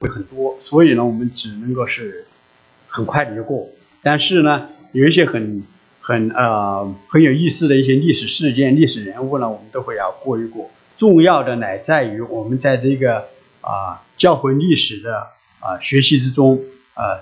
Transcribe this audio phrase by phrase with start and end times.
[0.00, 2.26] 会很多，所以呢，我们只能够是
[2.88, 3.68] 很快的就过。
[4.02, 5.62] 但是呢，有一些很
[6.00, 10.70] 很呃很有意思的一些历史事件、历史人物呢，我们都会要过一过。
[10.96, 13.26] 重要的乃在于我们在这个
[13.60, 15.26] 啊教会历史的
[15.60, 16.64] 啊学习之中
[16.94, 17.20] 啊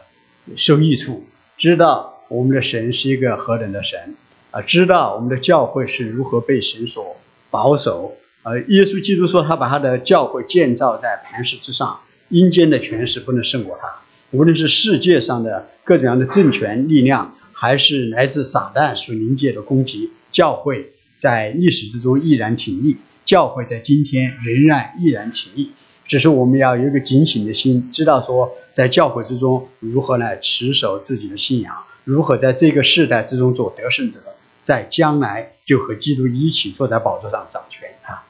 [0.57, 1.27] 受益处，
[1.57, 4.15] 知道我们的神是一个何等的神
[4.53, 7.17] 啊，知道我们的教会是如何被神所
[7.51, 8.17] 保守。
[8.45, 11.99] 呃，耶稣基督说，他把他的教会建造在磐石之上。
[12.29, 14.01] 阴间的权势不能胜过他，
[14.31, 25.73] 无论是世界上的各种各样的政权力量，还是来自撒旦属灵界的攻击，教会在历史之中依然挺立，教会在今天仍然依然挺立。
[26.07, 34.21] 只是我们要有一个警醒的心，知道说在教会之中如何来持守自己的信仰，如何在这个世代之中做得胜者，
[34.65, 38.25] 在将来就和基督一起坐在宝座上掌权啊。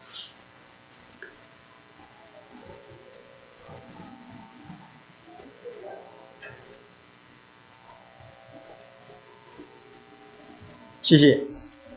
[11.09, 11.41] 谢谢，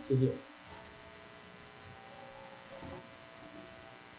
[0.07, 0.27] 谢谢。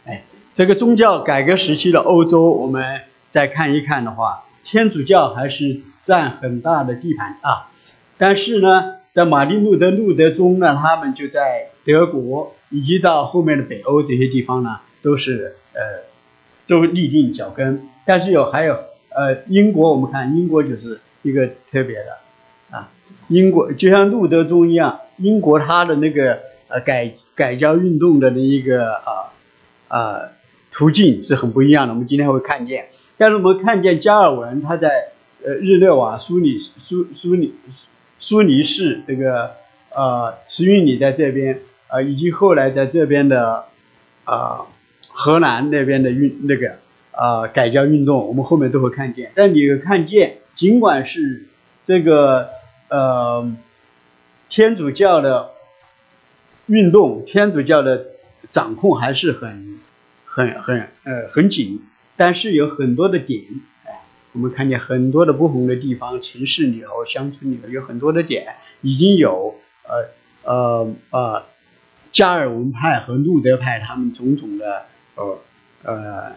[0.04, 7.70] 哎，这个宗教改革时期的欧洲，我们再看一看的话，天主教还是占很大的地盘啊。
[8.18, 16.02] 但是呢，在马丁路德、路德宗呢，他们就在德国以及到后面的北欧这些地方呢，都是呃，
[16.66, 17.88] 都立定脚跟。
[18.04, 18.74] 但是有还有
[19.08, 22.18] 呃，英国，我们看英国就是一个特别的。
[23.28, 29.32] 英国就像路德宗一样，英国它的那个呃改改教运动的那一个啊
[29.88, 30.20] 啊
[30.70, 31.94] 途径是很不一样的。
[31.94, 35.12] 我们今天会看见，但是我们看见加尔文他在
[35.44, 37.54] 呃日内瓦、苏黎苏苏黎
[38.18, 39.52] 苏黎世这个
[39.94, 43.64] 呃慈运里在这边啊，以及后来在这边的
[44.24, 44.66] 啊
[45.08, 46.76] 荷兰那边的运那个
[47.12, 49.30] 啊改教运动，我们后面都会看见。
[49.34, 51.46] 但你看见，尽管是
[51.86, 52.50] 这个。
[52.92, 53.50] 呃，
[54.50, 55.52] 天主教的
[56.66, 58.08] 运动，天主教的
[58.50, 59.80] 掌控还是很、
[60.26, 61.82] 很、很呃很紧，
[62.16, 63.44] 但是有很多的点，
[63.86, 64.02] 哎，
[64.32, 69.54] 我们看见很多的不同的地方，城市里头、乡村里头有很多的点，已经有
[69.84, 70.10] 呃
[70.42, 71.44] 呃呃
[72.10, 75.38] 加尔文派和路德派他们种种的呃
[75.84, 76.32] 呃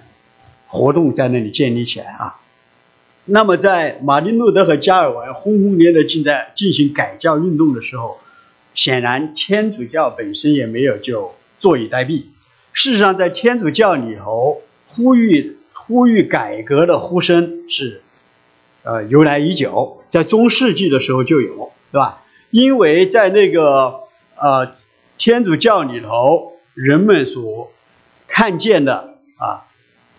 [0.68, 2.40] 活动在那里建立起来啊。
[3.28, 8.20] 那么，在马丁路德和加尔文轰轰烈烈进在进行改教运动的时候，
[8.76, 12.26] 显然天主教本身也没有就坐以待毙。
[12.74, 18.04] 事实上，在天主教里头，呼吁呼吁改革的呼声是，
[18.84, 22.22] 呃，由来已久，在中世纪的时候就有，对吧？
[22.52, 24.02] 因为在那个
[24.36, 24.76] 呃
[25.18, 27.72] 天主教里头，人们所
[28.28, 29.66] 看见的啊，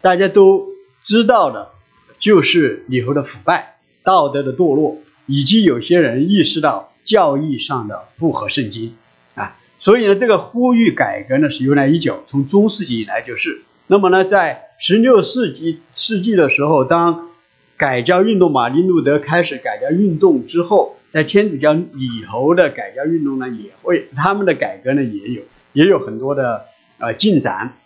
[0.01, 0.67] 大家都
[1.03, 1.71] 知道的。
[2.19, 8.95] 就是里头的腐败、道德的堕落，以及有些人意识到教义上的不合圣经
[9.35, 13.63] 啊，所以呢，这个呼吁改革呢是由来已久，从中世纪以来就是。
[13.87, 17.29] 那么呢，在十六世纪世纪的时候，当
[17.77, 26.65] 改教运动马丁路德开始改教运动之后，在天主教里头的改教运动呢，也会他们的改革呢也有也有很多的
[26.99, 27.77] 呃进展。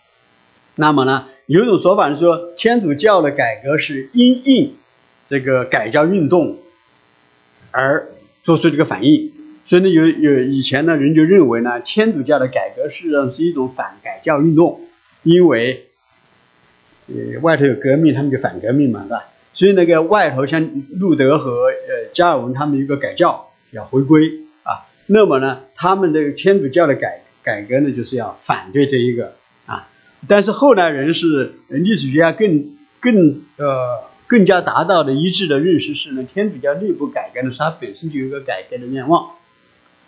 [0.75, 1.27] 那么呢？
[1.51, 4.75] 有一种说法是说，天主教的改革是因应
[5.27, 6.59] 这个改教运动
[7.71, 8.07] 而
[8.41, 9.33] 做出这个反应，
[9.65, 14.79] 所以呢，有有以前呢人就认为呢，天主教的改革实际上是一种反改教运动，
[15.23, 15.87] 因为
[17.07, 19.25] 呃外头有革命，他们就反革命嘛，是吧？
[19.53, 29.33] 所以那个外头像路德和呃加尔文他们一个改教要回归啊，那么呢，他们这个天主教的改改革呢，就是要反对这一个。
[30.27, 39.31] 但是后来人是历史学家更更呃更加达到的一致的认识是呢，天主教内部改革呢，它本身就有一个改革的愿望，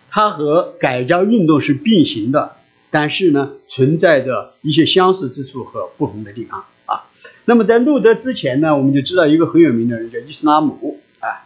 [0.09, 2.55] 它和改教运动是并行的，
[2.91, 7.03] 但是呢存在着一些相似之处和不同的地方啊。
[7.45, 11.43] 那么在路德之前呢，我们就知道一个很有名的人叫伊斯拉姆啊，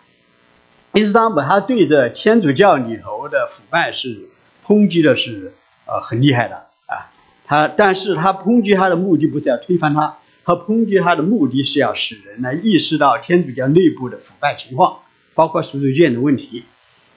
[0.94, 4.28] 伊斯拉姆他对着天主教里头的腐败是
[4.66, 5.54] 抨击的是
[5.88, 6.67] 呃很厉害的。
[7.48, 15.00] 他，但是他抨击他的目的不是要推翻他，他抨击他的目的是要使人来意识到天主教内部的腐败情况，
[15.34, 16.66] 包括赎罪券的问题，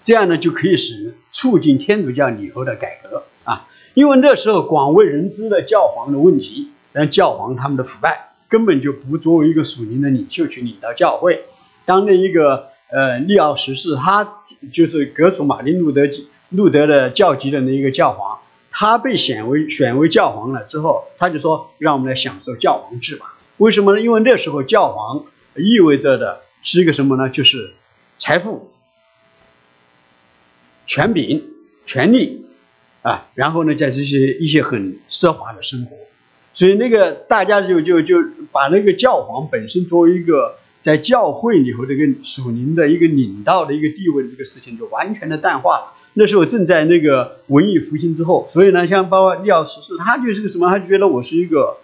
[0.04, 3.66] 这样呢就可以使促进天主教里头的改革啊。
[3.94, 11.44] 因为那时候广为人知的教皇的问题，让教皇他们的腐败根本就不作为一个属灵的领袖去领导教会。
[11.84, 14.42] 当那一个呃利奥十世，他
[14.72, 16.02] 就是格索马丁路德
[16.50, 18.39] 路德的教籍的那一个教皇。
[18.70, 24.00] 他被选为选为教皇了之后，他就说：“让我们来享受教皇制吧。”为什么呢？
[24.00, 25.26] 因为那时候教皇
[25.56, 27.28] 意味着的是一个什么呢？
[27.28, 27.74] 就是
[28.18, 28.70] 财富、
[30.86, 31.44] 权柄、
[31.84, 32.46] 权力
[33.02, 35.96] 啊，然后呢，在这些一些很奢华的生活，
[36.54, 38.22] 所以那个大家就就就
[38.52, 45.94] 把那个教皇本身作为一个在教会里头这个属灵的一个领导的一个地位的这个事情，就完全的淡化了。
[46.14, 50.68] 那时候正在那个文艺复兴之后，所以呢，像包括利奥十四，他就是个什么？
[50.68, 51.76] 他就觉得我是一个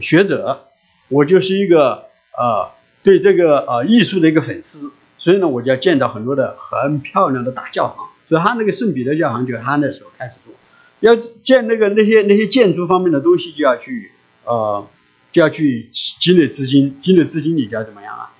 [0.00, 0.66] 学者，
[1.08, 2.04] 我就是一个
[2.36, 2.70] 呃
[3.02, 8.08] 对这个呃艺术的一个粉丝，所以呢，我就要建造很多的很漂亮的大教堂。
[8.28, 10.52] 所以他那个圣彼得教堂就他那时候开始做，
[11.00, 14.12] 要建那个那些那些建筑方面的东西，就要去
[14.44, 14.86] 呃
[15.32, 15.88] 就要去
[16.20, 18.32] 积累资金，积累资金你就要怎么样啊？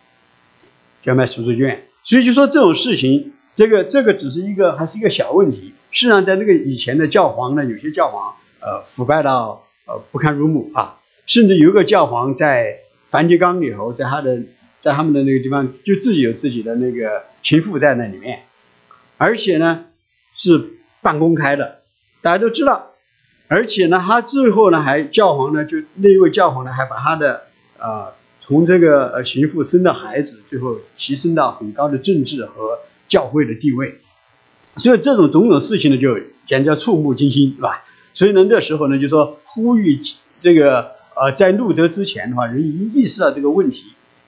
[1.03, 1.85] 就要卖赎罪券。
[2.05, 3.33] 所以就说这种事情。
[3.55, 5.75] 这个这个只是一个还是一个小问题。
[5.91, 12.79] 事实上，在那个以前的教皇呢，有些教皇呃腐败到呃不堪入目啊，甚至有一个教皇在
[13.11, 14.39] 梵蒂冈里头，在他的
[14.81, 18.45] 在他们的那个地方就自己有自己的那个情妇在那里面，
[19.19, 19.85] 而且呢
[20.35, 21.81] 是半公开的，
[22.23, 22.93] 大家都知道。
[23.49, 27.43] 而且呢，他最后呢还教皇呢就那一位教皇呢还把他的
[27.79, 32.79] 呃从这个呃情妇生的孩子最后提升到很高的政治和。
[33.13, 33.97] 教会的地位，
[34.79, 37.85] 所以这种种种事情呢，就简直触目惊心，是吧？
[38.15, 40.01] 所以呢，那时候呢，就说呼吁
[40.41, 43.83] 这个呃，在路德之前的话，人已经意识到这个问题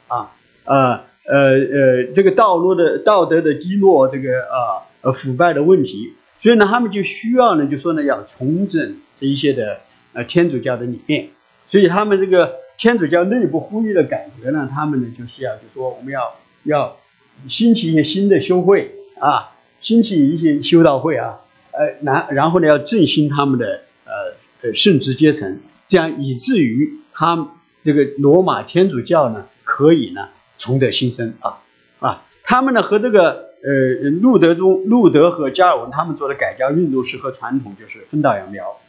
[0.09, 0.35] 啊，
[0.67, 1.35] 呃呃
[1.77, 9.81] 呃，这个道路的道德的低落，这个呃呃腐败的问题，所以呢，他们就需要呢，就说呢，要重整这一些的
[10.13, 11.31] 呃天主教的理念，
[11.71, 16.35] 所以他们这个天主教内部呼吁的改革呢，他们呢就是要就说我们要
[16.65, 16.99] 要。
[17.49, 21.41] 兴起一些新的修会啊，兴起一些修道会啊，
[21.73, 27.51] 呃，然然后呢，要振兴他们的呃呃圣职阶层，这样以至于他
[27.85, 31.59] 这个罗马天主教呢，可以呢重得新生啊
[32.01, 38.81] 啊，他们呢和这个呃路德中路德和加尔文他们做的改教运动是和传统就是分道扬镳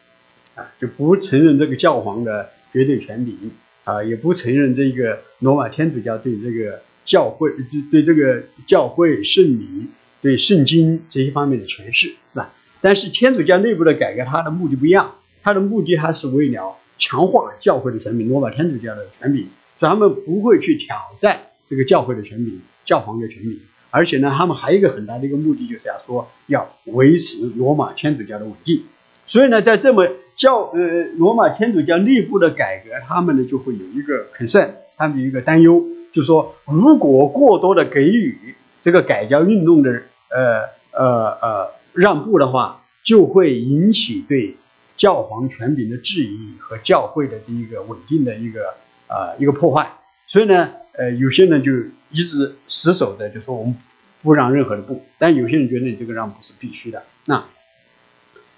[0.55, 3.51] 啊，就不承认这个教皇的绝对权柄
[3.83, 6.79] 啊，也不承认这个罗马天主教对这个。
[7.05, 9.87] 教会对对这个教会圣礼、
[10.21, 12.51] 对圣经这些方面的诠释，是吧？
[12.81, 19.45] 但是天主教内部的改革，它的目的不一样，它的目的还是为了强化教会的权柄，罗马天主教的权柄，
[19.79, 23.59] 所以他们不会去挑战这个教会的权柄、教皇的权柄。
[23.91, 28.83] 而且呢，他们还有一个很大的一个目的，就是要说要维持罗马天主教的稳定。
[29.25, 35.85] 所以呢，在这么教呃罗马天主教内部的改革，他们呢就会有一个 concern，他们有一个担忧。
[36.15, 40.61] 就说，如果过多的给予这个改教运动的呃
[40.93, 44.55] 呃呃让步的话，就会引起对
[44.95, 48.75] 教皇权柄的质疑和教会的这一个稳定的一个
[49.07, 49.91] 呃一个破坏。
[50.25, 51.73] 所以呢，呃，有些人就
[52.11, 53.75] 一直死守的，就说我们
[54.23, 55.03] 不让任何的步。
[55.17, 57.03] 但有些人觉得你这个让步是必须的。
[57.25, 57.43] 那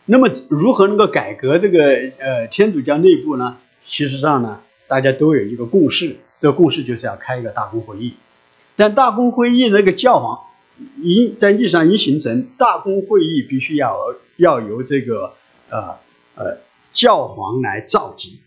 [0.05, 1.87] 那么如何能够改革这个
[2.19, 3.57] 呃天主教内部呢？
[3.83, 6.17] 其实上呢，大家都有一个共识。
[6.39, 8.13] 这个故事就是要开一个大公会议，
[8.75, 10.39] 但大公会议那个教皇
[11.01, 15.33] 已在历史上已形成，大公会议必须要要由这个
[15.69, 15.95] 呃
[16.35, 16.57] 呃
[16.93, 18.39] 教皇来召集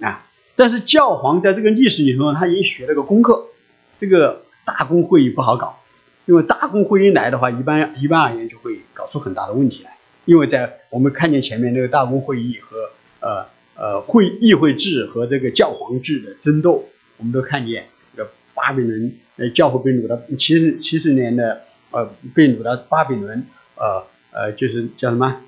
[0.00, 0.24] 啊。
[0.54, 3.46] 但是教皇在这个历史里头，他已经学了个功课，
[3.98, 5.80] 这个大公会议不好搞，
[6.26, 16.84] 因为大公会议来的话，一般一般而言就会搞出很大的问题来，因为在我们看见前面那个大公会议和呃呃会议会制和这个教皇制的争斗。
[17.22, 17.86] 我们都看见
[18.16, 21.62] 这个巴比伦呃教会被掳到七十七十年的
[21.92, 25.40] 呃被掳到巴比伦呃呃就是叫什么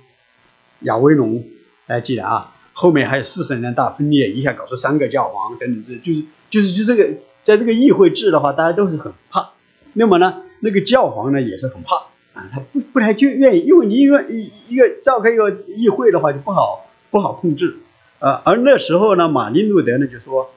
[0.83, 1.45] 亚威龙
[1.89, 9.51] 大家记得啊后面还有四十年大分裂一下搞出三个教皇等等这就是就是就这个在这个议会制的话大家都是很怕
[9.95, 11.97] 那么呢那个教皇呢也是很怕
[12.35, 14.23] 啊他不不太就愿意因为你一个
[14.69, 17.79] 一个召开一个议会的话就不好不好控制
[18.21, 20.55] 呃而那时候呢马丁路德呢就说。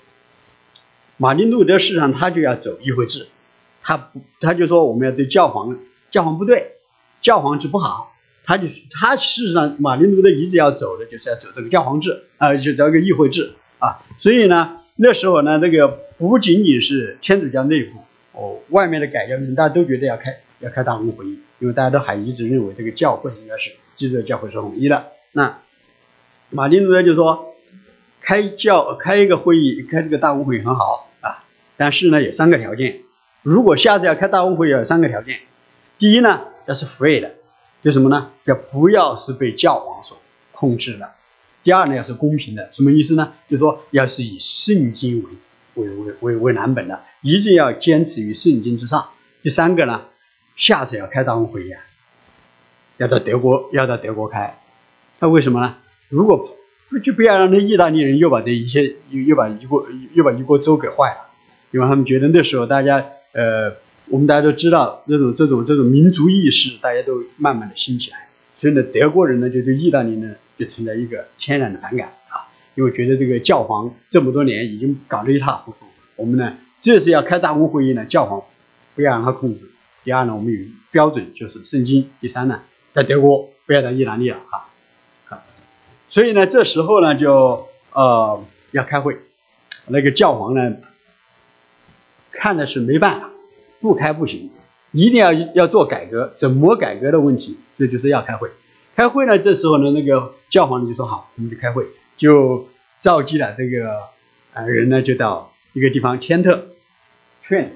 [1.17, 3.27] 马丁路德事实上他就要走议会制，
[3.83, 5.77] 他不他就说我们要对教皇，
[6.12, 6.74] 教皇不对，
[7.21, 8.13] 教皇制不好，
[8.45, 13.53] 他就他事实上马丁路德一直要走的就是要走这个教皇制啊，就走一个议会制。
[13.79, 18.00] 啊，所以呢那时候呢那个不仅仅是天主教内部
[18.31, 25.59] 哦，外面的改教人大家都觉得要开要开大公会议，因为大家都还一直认为这个教会应该是基督教教会是统一的，那
[26.50, 27.53] 马丁路德就说
[28.21, 31.06] 开教开一个会议开这个大公会议很好。
[31.77, 33.01] 但是呢，有三个条件。
[33.43, 35.39] 如果下次要开大公会，要有三个条件。
[35.98, 37.36] 第一呢，要是 free 的，
[37.81, 38.31] 就什么呢？
[38.43, 40.17] 要不要是被教皇所
[40.51, 41.12] 控制的。
[41.63, 43.34] 第二呢，要是公平的，什么意思呢？
[43.48, 45.24] 就是说，要是以圣经
[45.75, 49.10] 为为为为为蓝本的，一定要坚持于圣经之上。
[49.43, 50.01] 第三个呢，
[50.55, 51.79] 下次要开大公会呀，
[52.98, 54.60] 要到德国要到德国开，
[55.19, 55.77] 那为什么呢？
[56.10, 56.55] 如果
[57.03, 61.26] 就不要让那意大利人又把这一些又又把一锅又把一锅粥给坏了，
[61.71, 63.75] 因为他们觉得那时候大家呃，
[64.09, 78.43] 我们大家都知道这种这种这种民族意识，大家都慢慢的兴起来，所以呢，德国人呢就对意大利呢就存在一个天然的反感啊，因为觉得这个教皇这么多年已经搞得一塌糊涂，我们呢这次要开大公会议呢，教皇
[78.95, 79.69] 不要让他控制，
[80.03, 80.59] 第二呢，我们有
[80.91, 82.62] 标准就是圣经，第三呢，
[82.93, 84.65] 在德国不要在意大利了啊。
[86.09, 89.17] 所以呢，这时候呢，就呃要开会，
[89.88, 90.77] 那个教皇呢，
[92.39, 93.32] 看的是没办法，
[93.82, 94.51] 不开不行，
[94.91, 98.51] 一定要要做改革，怎么改革的问题，这就是要开会。
[98.96, 102.70] 开会呢，这时候呢，那个教皇就说好，我们就开会，就
[103.01, 104.03] 召集了这个
[104.53, 106.67] 呃人呢，就到一个地方天特
[107.48, 107.75] 劝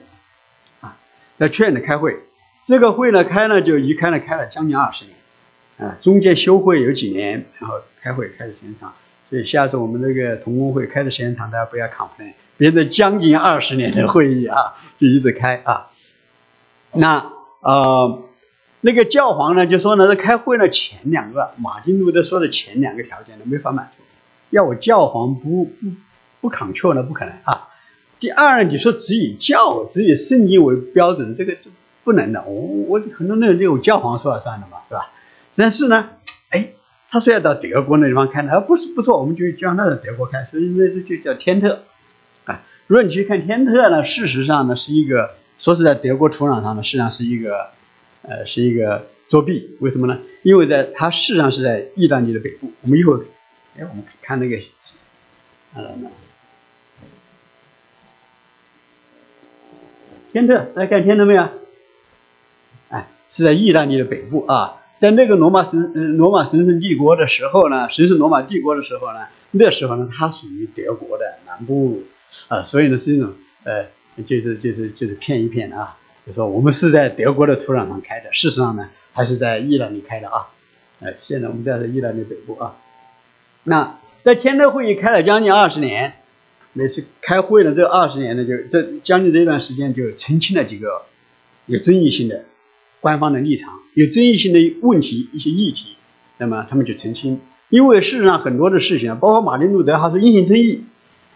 [0.80, 0.98] 啊，
[1.40, 2.20] 在劝的开会，
[2.64, 5.18] 这个会呢开呢就一开呢开了将近二十年。
[5.78, 8.94] 啊，中间休会有几年，然后开会开的时间长，
[9.32, 12.34] 所以下次我们这个同工会开的时间长，大家不要 complain。
[12.58, 15.90] 别的将近二十年的会议啊，就一直开啊。
[16.92, 18.24] 那呃，
[18.82, 24.04] 那个教皇呢就说呢，这开会呢前两个，马丁路德说的前两个条件呢没法满足，
[24.50, 25.72] 要我教皇不不
[26.42, 27.70] 不抗劝呢不可能啊。
[28.20, 31.72] 第二，你说只以教只以圣经为标准，这个就
[32.04, 32.44] 不能的。
[32.44, 32.54] 我
[32.90, 35.10] 我很多那就教皇说了算的嘛，是吧？
[35.56, 36.10] 但是呢，
[37.12, 41.84] 他说要到德国那地方开呢，啊，不是不错，我们就就让他在德国看，所以那就就叫天特，
[42.46, 47.72] 啊，如果你去看天特呢，事实上呢是一个，说是在德国土壤上呢，实际上是一个，
[48.22, 50.20] 呃，是一个作弊，为什么呢？
[50.42, 53.26] 因为在它事实上是在意大利的北部，我们一会儿，
[53.78, 54.56] 哎，我们看那个，
[55.74, 55.84] 啊，
[60.32, 61.50] 天特，大家看天特没有？
[62.88, 64.78] 哎，是在意大利的北部啊。
[65.02, 72.04] 在那个罗马神嗯罗马神圣帝国的时候呢，神圣罗马帝国的时候呢，那时候呢，它属于德国的南部
[72.50, 73.88] 啊，所以呢是一种呃，
[74.28, 80.50] 就是就是就是骗一骗的啊，就说我们是在德国的土壤上开的，事实上呢还是在意大利开的啊，
[81.00, 82.76] 呃，现在我们在意大利北部啊，
[83.64, 86.14] 那在天德会议开了将近二十年，
[86.74, 91.02] 每次开会呢这二十年呢就这将近这段时间就澄清了几个
[91.66, 92.46] 有争议性的。
[93.02, 95.96] 官方的立场有争议性的问题，一些议题，
[96.38, 97.42] 那么他们就澄清。
[97.68, 100.84] 因为事实上很多的事情，包括马丁路德他说因信称义。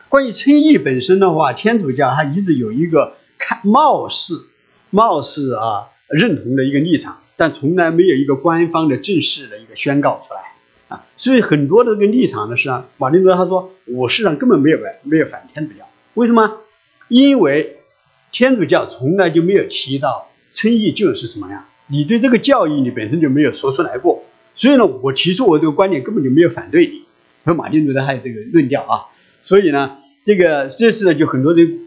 [0.09, 4.45] 关于称义本身的话，天主教他一直有一个看貌似
[4.89, 10.41] 貌似啊认同的一个立场，但从来没有一个官方的正式的一个宣告出来
[10.87, 11.05] 啊。
[11.17, 16.59] 所以很多的这个立场呢，是啊，马丁路德他说我事实上根本没有反没有反天主教，为什么？
[17.07, 17.77] 因为
[18.31, 20.29] 天主教从来就没有提到。
[20.55, 21.67] 称义就是什么呀？
[21.87, 24.23] 你对这个教义你本身就没有说出来过，
[24.55, 27.03] 所以呢，我提出我这个观点根本就没有反对你。
[27.43, 31.81] 和马丁路德还有这个论调啊，所以呢，这个这次呢，就很多人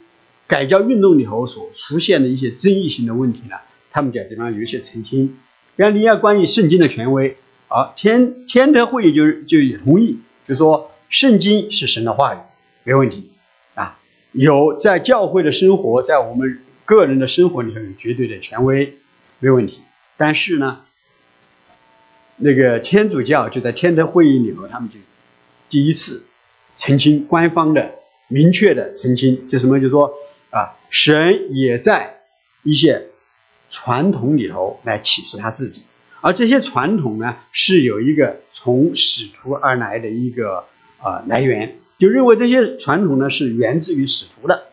[0.47, 3.57] 改教运动里头所出现的一些争议性的问题呢，
[3.91, 5.37] 他们在这方有一些澄清。
[5.75, 12.39] 比方，你要关于圣经的权威，啊，天天德会议就就也同意，就说圣经是神的话语，
[12.85, 13.31] 没问题
[13.75, 13.99] 啊。
[14.31, 16.61] 有在教会的生活，在我们。
[16.89, 18.95] 个人的生活里头有绝对的权威，
[19.41, 19.83] 没问题。
[20.17, 20.81] 但是呢，
[22.37, 24.97] 那个天主教就在天德会议里头，他们就
[25.69, 26.25] 第一次
[26.77, 27.97] 澄清，官方的、
[28.29, 29.79] 明确的澄清，就什么？
[29.81, 30.15] 就说
[30.49, 32.21] 啊，神也在
[32.63, 33.09] 一些
[33.69, 35.83] 传统里头来启示他自己，
[36.23, 40.65] 而这些传统呢，是有一个从使徒而来的一个
[41.03, 44.68] 啊来源，就认为这些传统呢是源自于使徒的。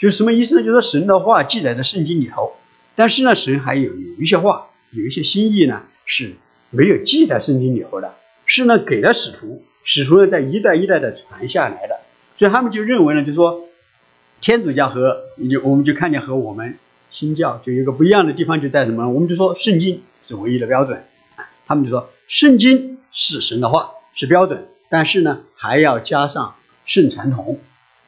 [0.00, 0.62] 就是什么意思呢？
[0.62, 2.54] 就是说神的话记载在圣经里头，
[2.96, 6.36] 但是呢，神还有有一些话，有一些心意呢是
[6.70, 8.14] 没有记在圣经里头的，
[8.46, 12.00] 是呢给了使徒，使徒呢在一代一代的传下来的，
[12.34, 13.68] 所以他们就认为呢，就说
[14.40, 16.78] 天主教和就我们就看见和我们
[17.10, 19.06] 新教就有一个不一样的地方就在什么？
[19.10, 21.04] 我们就说圣经是唯一的标准，
[21.66, 26.54] 他们就说圣经是神的话是标准，但是呢还要加上
[26.86, 27.60] 圣传统。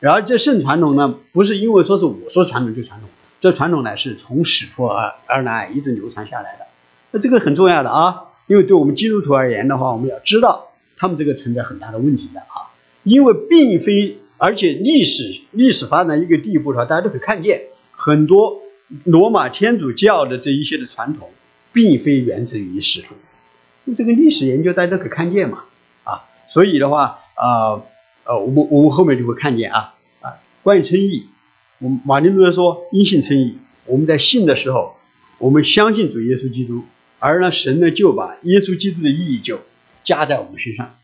[0.02, 6.66] 然而，这圣传统呢，不是因为说是我说传统就传统，这传统呢是从始徒而而来，一直流传下来的。
[7.12, 18.61] 那这个很重要的啊，因为对我们基督徒而言的话，我们要知道他们这个存在很大的问题的啊，因为并非，而且历史历史发展一个地步的话，大家都可以看见，很多
[19.04, 21.30] 罗马天主教的这一些的传统，
[21.73, 23.14] 并非源自于使徒，
[23.97, 25.62] 这个历史研究大家都可以看见嘛，
[26.02, 27.82] 啊，所以的话啊。
[28.25, 31.26] 呃我们我们后面就会看见啊啊，关于称义，
[31.79, 33.59] 我们马丁路德说因信称义。
[33.85, 34.95] 我们在信的时候，
[35.38, 36.85] 我们相信主耶稣基督，
[37.19, 39.59] 而呢神呢就把耶稣基督的意义就
[40.05, 40.95] 加在我们身上。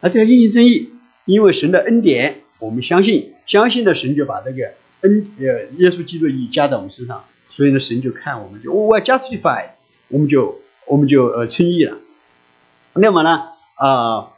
[0.00, 0.88] 而这个因信称义，
[1.26, 9.66] 因为神的恩典，我们相信，相信的神就把这个恩呃耶稣基督的意义加在我们身上，所以呢神就看我们就我 justify，
[10.08, 11.98] 我们就我们就呃称义了。
[12.94, 14.30] 那么呢啊。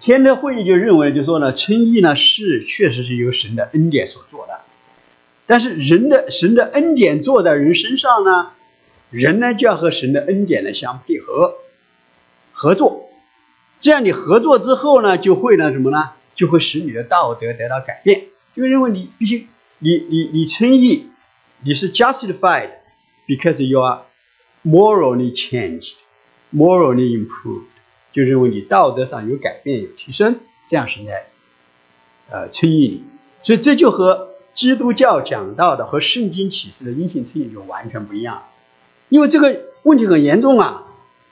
[0.00, 4.60] 天的会议就认为，就说呢，称义呢是确实是由神的恩典所做的，
[5.46, 8.50] 但是人的神的恩典做在人身上呢，
[9.10, 11.56] 人呢就要和神的恩典呢相配合
[12.52, 13.10] 合作，
[13.80, 16.10] 这样你合作之后呢，就会呢什么呢？
[16.34, 19.48] 就会使你的道德得到改变，就认为你必须
[19.78, 21.08] 你你你称义，
[21.64, 22.70] 你是 justified
[23.26, 24.02] because you are
[24.62, 25.94] morally changed,
[26.54, 27.64] morally improved。
[28.16, 30.36] 就认为你道德上有改变有提升，
[30.70, 31.26] 这样是在
[32.30, 33.04] 呃称义你，
[33.42, 38.44] 所以这就和基督教讲到的和圣经启示的阴性称义就完全不一样，
[39.10, 40.84] 因为这个问题很严重啊！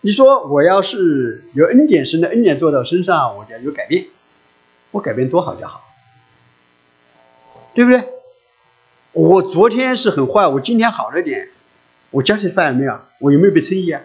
[0.02, 4.08] 你说我要是有恩典神的恩典做到身上，我就要有改变，
[4.90, 5.82] 我改变多好就好，
[7.72, 8.04] 对不对？
[9.12, 11.48] 我昨天是很坏，我今天好了点，
[12.10, 13.00] 我加些饭没有？
[13.20, 14.02] 我有没有被称义啊？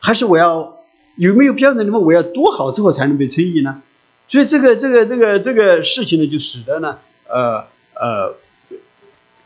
[0.00, 0.81] 还是我要？
[1.16, 1.84] 有没有标准？
[1.86, 3.82] 那么我要多好之后才能被称义呢？
[4.28, 8.34] 所以这个这个这个这个事情呢，就使得呢，呃呃，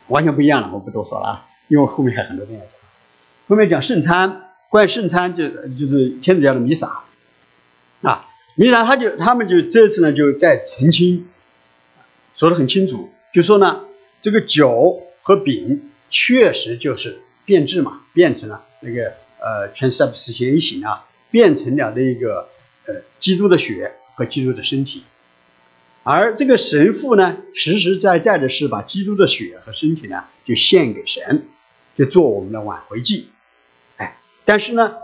[0.07, 0.69] 完全不一样了。
[0.71, 2.71] 我不多说了啊，因为后面还很多东西要讲。
[3.49, 7.03] 后面讲圣餐，关于圣餐就就是天主教的弥撒
[8.01, 11.27] 啊，弥撒他就他们就这次呢就在澄清，
[12.37, 13.81] 说的很清楚，就说呢
[14.21, 21.03] 这个酒和饼确实就是变质嘛，变成了那个呃全 substitution 啊。
[21.29, 22.49] 变成了那个
[22.85, 25.03] 呃基督的血和基督的身体，
[26.03, 31.45] 而这个神父呢，实实在在的是把基督的血和身体呢，就献给神，
[31.95, 33.27] 就做我们的挽回祭。
[33.97, 34.95] 哎，但是呢，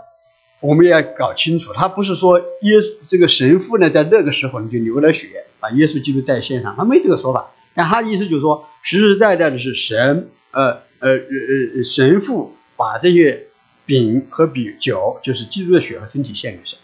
[0.60, 2.72] 我们要搞清楚，他不是说耶
[3.08, 7.52] 这个神父呢，在那个时候就流了血，把耶稣基督在献上，他没这个说法。
[7.74, 13.48] 但他的意思就是说，实实在在的是神，呃呃呃呃神父把这些。
[13.86, 16.78] 丙和丙酒就是基督的血和身体献给神，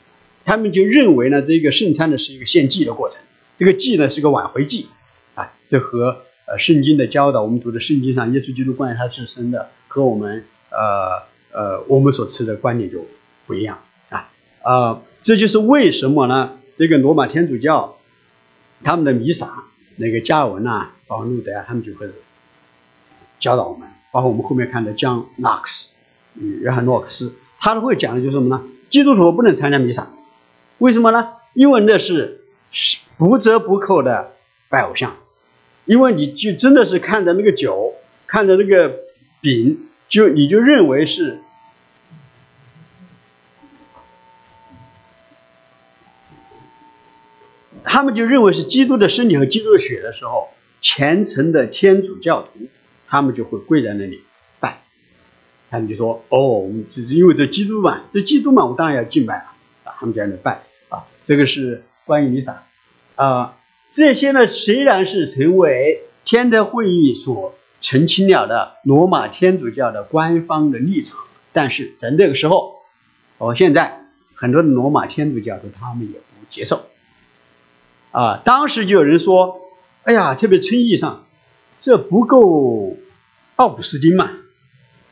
[0.44, 3.22] 他们就认为呢，这个圣餐呢是一个献祭的过程，
[3.56, 4.88] 这个祭呢是个挽回祭，
[5.34, 13.06] 啊，这和呃圣经的教导，我们读的圣经上耶稣基督关于他自身的和我们呃呃我们所持的观点就
[13.46, 13.78] 不一样
[14.10, 14.30] 啊
[14.62, 16.58] 啊，这就是为什么呢？
[16.76, 17.98] 这个罗马天主教
[18.82, 19.64] 他们的弥撒
[19.96, 22.08] 那个加尔文啊、包括路德啊，他们就会
[23.38, 25.88] 教导我们，包括我们后面看的江纳克斯。
[26.34, 28.64] 约翰诺克斯，他都会讲的就是什么呢？
[28.90, 30.10] 基督徒不能参加弥撒，
[30.78, 31.32] 为什么呢？
[31.54, 34.32] 因为那是是不折不扣的
[34.68, 35.16] 拜偶像，
[35.84, 37.94] 因为你就真的是看着那个酒，
[38.26, 39.00] 看着那个
[39.40, 41.40] 饼，就你就认为是，
[47.84, 50.48] 他们就认为是基督的身体和基督的血的时候，
[50.80, 52.68] 虔诚的天主教徒，
[53.08, 54.22] 他们就会跪在那里。
[55.70, 59.44] 他们就说：“哦，我们就是因为这基督嘛，这基督嘛，我当然要敬拜了
[59.84, 61.04] 啊。”他们这样的拜啊。
[61.24, 62.64] 这个是关于弥撒
[63.14, 63.56] 啊。
[63.90, 71.20] 这些呢，虽然是成为天德会议所澄清了的罗马天主教的官方的立场，
[71.52, 72.80] 但是在那个时候，
[73.38, 74.04] 哦，现在
[74.34, 76.86] 很多的罗马天主教徒他们也不接受
[78.10, 78.42] 啊。
[78.44, 79.60] 当时就有人说
[80.02, 81.24] ：“哎呀，特别称义上，
[81.80, 82.96] 这不够
[83.54, 84.30] 奥古斯丁嘛。”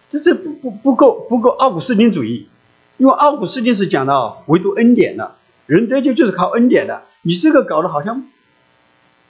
[0.09, 2.49] 这这不不不够不够奥古斯丁主义，
[2.97, 5.35] 因为奥古斯丁是讲到唯独恩典的，
[5.67, 7.03] 人得救就是靠恩典的。
[7.23, 8.25] 你这个搞得好像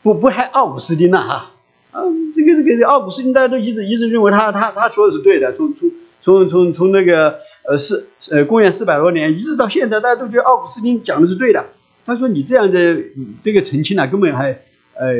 [0.02, 1.50] 不不还奥古斯丁呢哈？
[1.90, 2.02] 啊，
[2.36, 11.66] 这个这个奥古斯丁大家都一直一直认为他他他说的是对的，从从从从从那个呃四呃公元四百多年一直到现在，大家都觉得奥古斯丁讲的是对的。
[12.06, 12.98] 他说你这样的
[13.42, 14.60] 这个澄清呢，根本还
[14.94, 15.12] 呃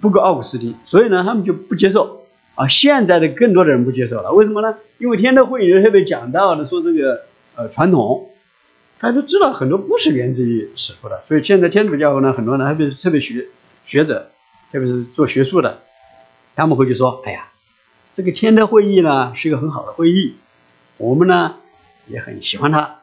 [0.00, 2.21] 不够奥古斯丁，所以呢他们就不接受。
[2.54, 4.76] 啊，现在的更多的人不接受了，为什么呢？
[4.98, 7.22] 因为天德会议特别讲到的说这个
[7.56, 8.30] 呃传统，
[9.00, 13.46] 大家都知道很多不是源自于史书的，所以现在天主教会呢，很多人特别特别学
[13.86, 14.30] 学者，
[14.70, 15.80] 特别是做学术的，
[16.54, 17.48] 他们会去说，哎呀，
[18.12, 20.36] 这个天德会议呢是一个很好的会议，
[20.98, 21.56] 我们呢
[22.06, 22.98] 也很喜欢它，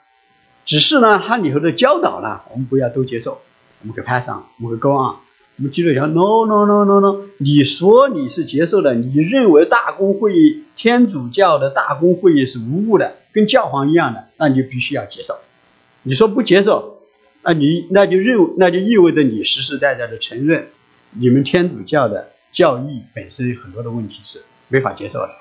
[0.63, 3.41] 只是呢它里头的教导呢，我们不要都接受，
[3.81, 5.15] 我们可以 pass on，我们可 go on。
[5.59, 15.35] 我们基督教 no no no no no，你说你是接受的，你认为大公会议天主教的大公会议是无误的，跟教皇一样的，那你就必须要接受。
[16.03, 16.99] 你说不接受，
[17.43, 20.69] 那你那就认那就意味着你实实在在的承认
[21.11, 25.31] 你们天主教的教义本身很多的问题是没法接受的，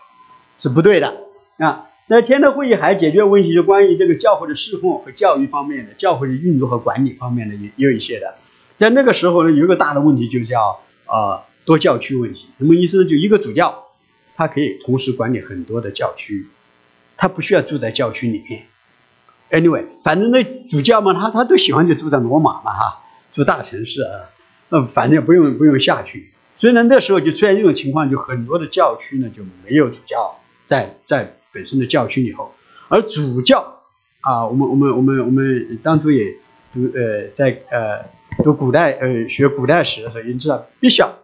[0.58, 1.14] 是不对的
[1.58, 1.86] 啊。
[2.08, 8.34] 那天的会议还解决问题，就关于这个教会的侍奉和教育方面的，教会的运作和管理方面的也有一些的。
[8.78, 12.46] 在那个时候呢，有一个大的问题，就叫呃多教区问题。
[12.58, 13.10] 什么意思呢？
[13.10, 13.88] 就一个主教，
[14.36, 16.46] 他可以同时管理很多的教区，
[17.16, 18.62] 他不需要住在教区里面。
[19.50, 23.02] Anyway，反正那主教嘛，他他都喜欢就住在罗马嘛哈，
[23.34, 24.30] 住大城市啊，
[24.70, 26.30] 那反正不用不用下去。
[26.56, 31.34] 所以呢，那时候就出现这种情况，就很多的教区呢就没有主教在在。
[31.50, 32.52] 本身的教区里头，
[32.88, 33.80] 而主教
[34.20, 36.36] 啊，我们我们我们我们当初也
[36.74, 38.04] 读呃在呃
[38.44, 41.18] 读古代呃学古代史的时候，已经知道毕晓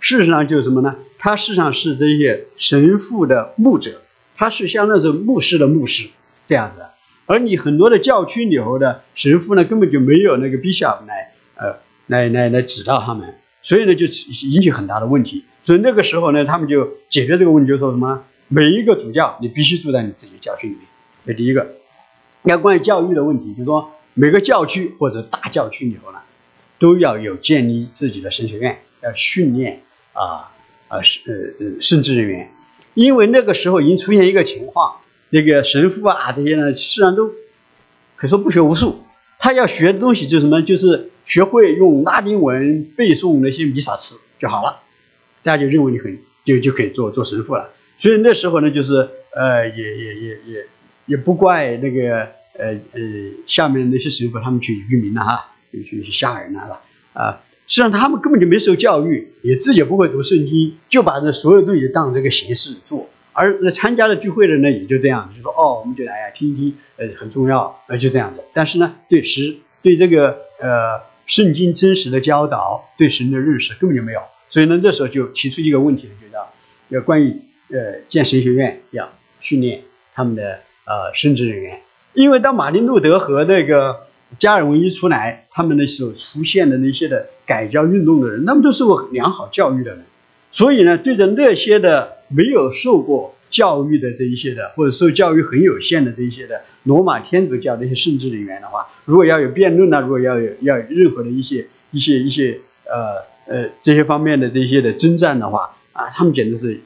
[0.00, 0.96] 事实上就是什么呢？
[1.18, 4.02] 他事实上是这些神父的牧者，
[4.36, 6.08] 他是相当于是牧师的牧师
[6.46, 6.84] 这样子。
[7.26, 11.76] 而你很多的教区里头的神父呢，根本就没有那个 bishop 来呃
[12.06, 14.06] 来来来指导他们，所以呢就
[14.46, 15.44] 引起很大的问题。
[15.64, 18.24] 所以那个时候呢，他们就解决这个问题，就说什么？
[18.48, 20.82] 每一个主教，你必须住在你自己的教区里面。
[21.26, 21.74] 这第一个。
[22.42, 26.20] 那关于教育的问题，就是说每个教区或者大教区里头呢，
[26.78, 30.52] 都要有建立自己的神学院，要训练啊
[30.88, 31.20] 啊是
[31.58, 32.50] 呃呃圣职人员。
[32.94, 34.96] 因为那个时候已经出现一个情况，
[35.30, 37.30] 那个神父啊这些呢，实际上都
[38.16, 39.04] 可以说不学无术。
[39.38, 40.62] 他要学的东西就是什么？
[40.62, 44.80] 就是学会用拉丁文背诵那些弥撒词就好了。
[45.44, 47.70] 大家就认为你很就就可以做做神父了。
[47.98, 50.66] 所以那时候呢，就是呃，也也也也
[51.06, 53.00] 也不怪那个呃呃
[53.46, 56.80] 下面那些神父他们去愚民了哈，就去吓人来了
[57.12, 68.42] 啊，实际上他们根本就没受教育，也自己也不会读圣经，就把这所有东西当这个形式做，而那参加了聚会的呢，也就这样，就说哦，我们就来呀听一听，呃很重要，呃就这样子。
[68.52, 76.52] 但是呢，对实对这个呃圣经真实的教导，对神的认识根本就没有，所以呢，这时候就提出一个问题，就叫
[76.88, 77.36] 要关于。
[77.70, 79.82] 呃，建神学院要训练
[80.14, 81.82] 他们的呃神职人员，
[82.14, 84.06] 因为当马丁路德和那个
[84.38, 90.04] 加尔文一出来，他们那时候出现的那些的改教运动的人，他们都受过良好教育的人，
[90.52, 106.80] 所以呢，对着那些的没有受过教育的这一些的，或者受教育很有限的这一些的罗马天主教的一些圣职人员的话，如果要有辩论呢，如果要有要有任何的一些一些一些呃呃这些方面的这些的征战的话啊，他们简直是。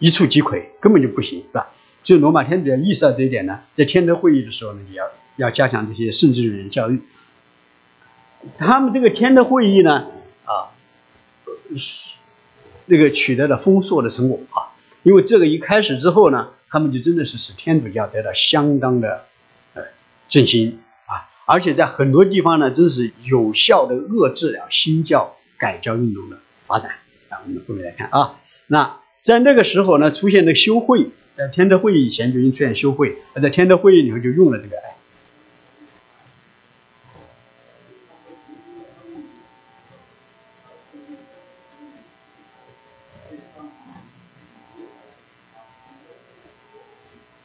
[0.00, 1.68] 一触即溃，根本就不行，是吧？
[2.02, 7.02] 所以罗马天主教意识到这一点呢，在天德会议的时候呢，也要要加强这些圣职人员教育。
[8.58, 10.06] 他们这个天德会议呢，
[10.44, 10.70] 啊，
[12.86, 19.24] 那个取得了丰硕的成果啊，因为这个一开始之后呢，他们就真的是使天主教得到相当的
[19.74, 19.82] 呃
[20.28, 26.92] 振兴啊，而且在很多地方呢，真是有效的遏制了新教改教运动的发展
[27.28, 27.40] 啊。
[27.46, 29.00] 我们后面来看啊，那。
[29.24, 34.76] 在那个时候呢，出现的修会，在天德会议以前就已经出现修会，而在天德会议里头就用了这个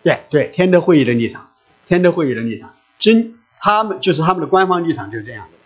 [0.09, 1.49] 对对，天德会议的立场，
[1.87, 5.57] 天德会议的立场，真他们就是他们的官方立场就是这样的。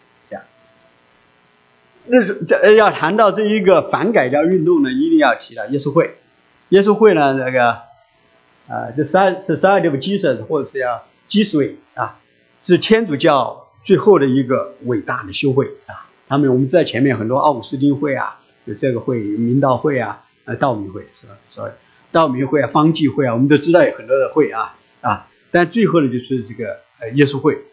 [2.06, 6.18] 那是这要谈到这一个反改教运动呢，一定要提到耶稣会。
[6.68, 7.72] 耶稣会呢，那个
[8.68, 12.20] 啊，这十二是十二条基神，或者是要基石会啊，
[12.62, 16.06] 是天主教最后的一个伟大的修会啊。
[16.28, 21.36] 他们我们在前面很多奥古斯丁会啊，有这个会明道会啊，呃，道明会是吧？
[21.52, 21.72] 所以
[22.14, 25.28] 道明会啊，方济会啊，我们都知道有很多的会啊啊。
[25.52, 27.64] 但最后呢，就是这个呃耶稣会。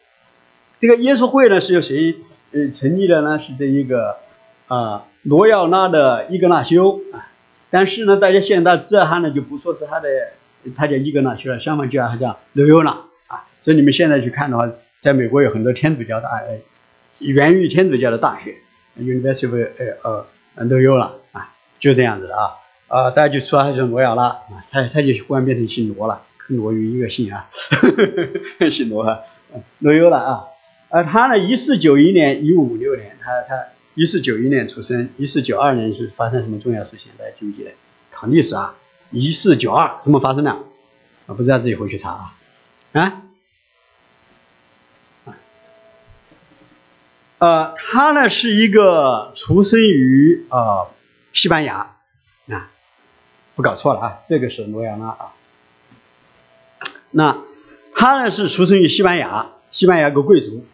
[0.80, 2.16] 这个耶稣会呢，是由谁？
[2.52, 4.16] 呃，成立的呢是这一个
[4.66, 7.30] 啊罗耀拉的伊格纳修啊，
[7.70, 10.08] 但是呢，大家现在知道他呢就不说是他的，
[10.74, 13.46] 他叫伊格纳修了，相反叫他叫罗尤拉啊。
[13.62, 14.68] 所以你们现在去看的话，
[15.00, 16.42] 在美国有很多天主教大，
[17.18, 18.56] 源于天主教的大学
[18.98, 19.54] ，University of
[20.02, 20.26] 呃
[20.56, 22.50] 呃罗尤拉啊，就这样子的啊
[22.90, 27.46] 啊，大家就说他是罗耀拉啊，他他就忽然变成姓罗了，跟罗于一个姓啊，
[28.72, 29.20] 姓罗啊，
[29.78, 30.44] 罗优了啊。
[30.88, 37.12] 而他呢，一四九一年、一五五六年，他他一四九一年出生，一四九二年是发生什么重要事情？
[37.16, 37.70] 大家记不记得？
[38.10, 38.74] 看历史啊，
[39.12, 40.50] 一四九二怎么发生的？
[40.50, 40.58] 啊，
[41.28, 42.34] 不知道自己回去查啊。
[42.92, 43.22] 啊，
[47.38, 50.88] 呃，他呢是一个出生于呃
[51.32, 51.94] 西班牙
[52.48, 52.68] 啊，
[53.60, 55.32] 不搞错了啊，这个是罗亚纳啊。
[57.10, 57.36] 那
[57.94, 60.64] 他呢是出生于西班牙，西班牙一个贵族。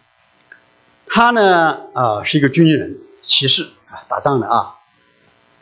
[1.08, 4.74] 他呢，啊，是一个军人，骑士啊，打仗的啊。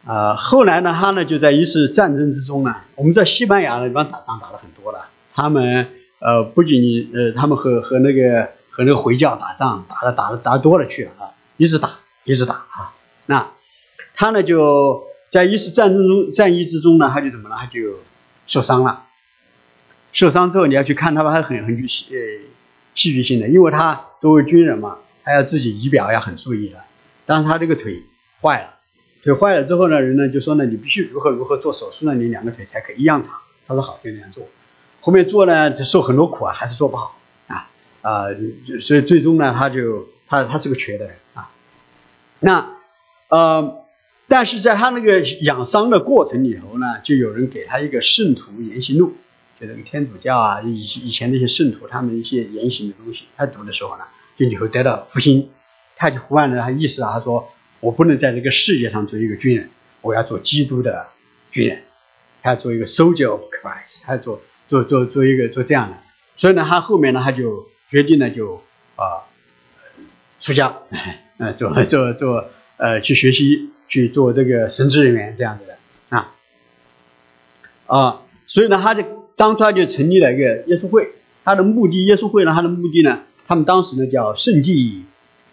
[0.06, 12.92] 啊，后来呢，他呢就在一次战争之中呢，我们在西班牙那地方打仗打了很多了，他们呃不仅呃他们和和那个和那个回教打仗打的打的打多了去了啊，一直打一直打啊，
[13.24, 13.48] 那
[14.14, 17.56] 他呢就在一次战争中战役之中呢，他就怎么了？
[17.58, 17.98] 他就
[18.46, 19.06] 受伤了，
[20.12, 22.16] 受伤之后你要去看他吧，他很很具戏呃
[22.94, 26.84] 戏剧性的，因为他作为军人嘛，他要自己仪表要很注意的，
[27.26, 28.04] 但是他这个腿
[28.40, 28.76] 坏了。
[29.24, 32.14] 腿坏了之后呢，人呢就说呢，你必须如何如何做手术呢？
[32.14, 33.32] 你两个腿才可以一样长。
[33.66, 34.46] 他说好，就那样做。
[35.00, 37.18] 后面做呢，就受很多苦啊，还是做不好
[37.48, 37.68] 啊
[38.02, 38.26] 啊，
[38.80, 41.50] 所以最终呢，他就他他是个瘸的人啊。
[42.38, 42.68] 那
[43.26, 43.83] 呃，
[44.28, 49.14] 但是在他那个养伤的过程里头呢，就有人给他一个圣徒言行录，
[49.60, 54.04] 就那个天主教啊，以以前那些圣徒他们一些言行的东西，他读的时候呢，
[54.36, 55.50] 就你会得到复兴，
[55.96, 57.50] 他就忽然呢，他意识到，他说。
[57.80, 59.68] 我不能在这个世界上做一个军人，
[60.00, 61.08] 我要做基督的
[61.52, 61.82] 军人，
[62.42, 65.98] 他要做一个 soldier of Christ，他要做做做做一个做这样的。
[66.38, 68.62] 所以呢，他后面呢，他就决定呢，就
[68.96, 69.28] 啊
[70.40, 70.78] 出家，
[71.36, 76.34] 呃，做做做呃去学习去做这个神职人员这样子的啊
[77.86, 79.02] 啊，所以呢，他就
[79.36, 81.12] 当初他就成立了一个耶稣会，
[81.44, 85.04] 他的目的，耶稣会呢，他的目的呢，他们当时呢叫圣地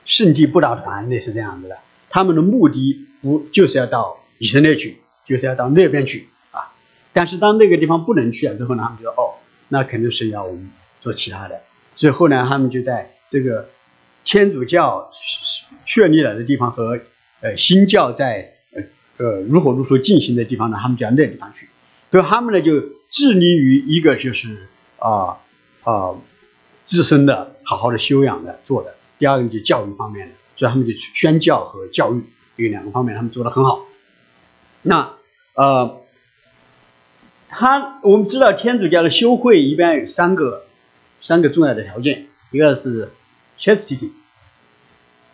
[0.06, 1.78] 圣地布道团，类似这样子的。
[2.10, 6.74] 他们的目的不就是要到以色列去，就是要到那边去啊？
[7.14, 9.36] 但是当那个地方不能去了之后呢，他们就说哦，
[9.70, 11.62] 那肯定是要我们做其他的。
[11.96, 13.70] 所以后来他们就在这个
[14.24, 15.12] 天主教
[15.86, 17.00] 确立了的地方和
[17.42, 18.84] 呃新教在呃
[19.18, 21.68] 呃如火如荼进行的地方呢，他们就要那地方去。
[22.12, 24.68] 所以他们呢就致力于一个就是
[25.00, 25.40] 啊
[25.84, 26.16] 啊
[26.86, 30.36] 自身的好好的修养的做的，第二个就教育方面的。
[30.58, 32.22] 所以他们就宣教和教育
[32.56, 33.88] 这两个方面，他们做得很好。
[34.84, 35.14] 那
[35.56, 36.02] 呃，
[37.50, 40.66] 他我们知道天主教的修会一般有三个
[41.22, 43.12] 三个重要的条件，一个是
[43.60, 44.12] chastity、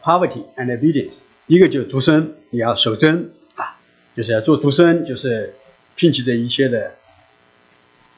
[0.02, 3.80] poverty and obedience，一个就是独身，你要守贞啊，
[4.16, 5.56] 就是要做独身，就是
[5.98, 6.92] 摒弃这一切的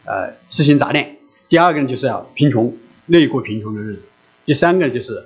[0.03, 1.17] 呃私心杂念。
[1.47, 4.07] 第二个呢，就是要贫穷，乐意过贫穷的日子。
[4.45, 5.25] 第三个就是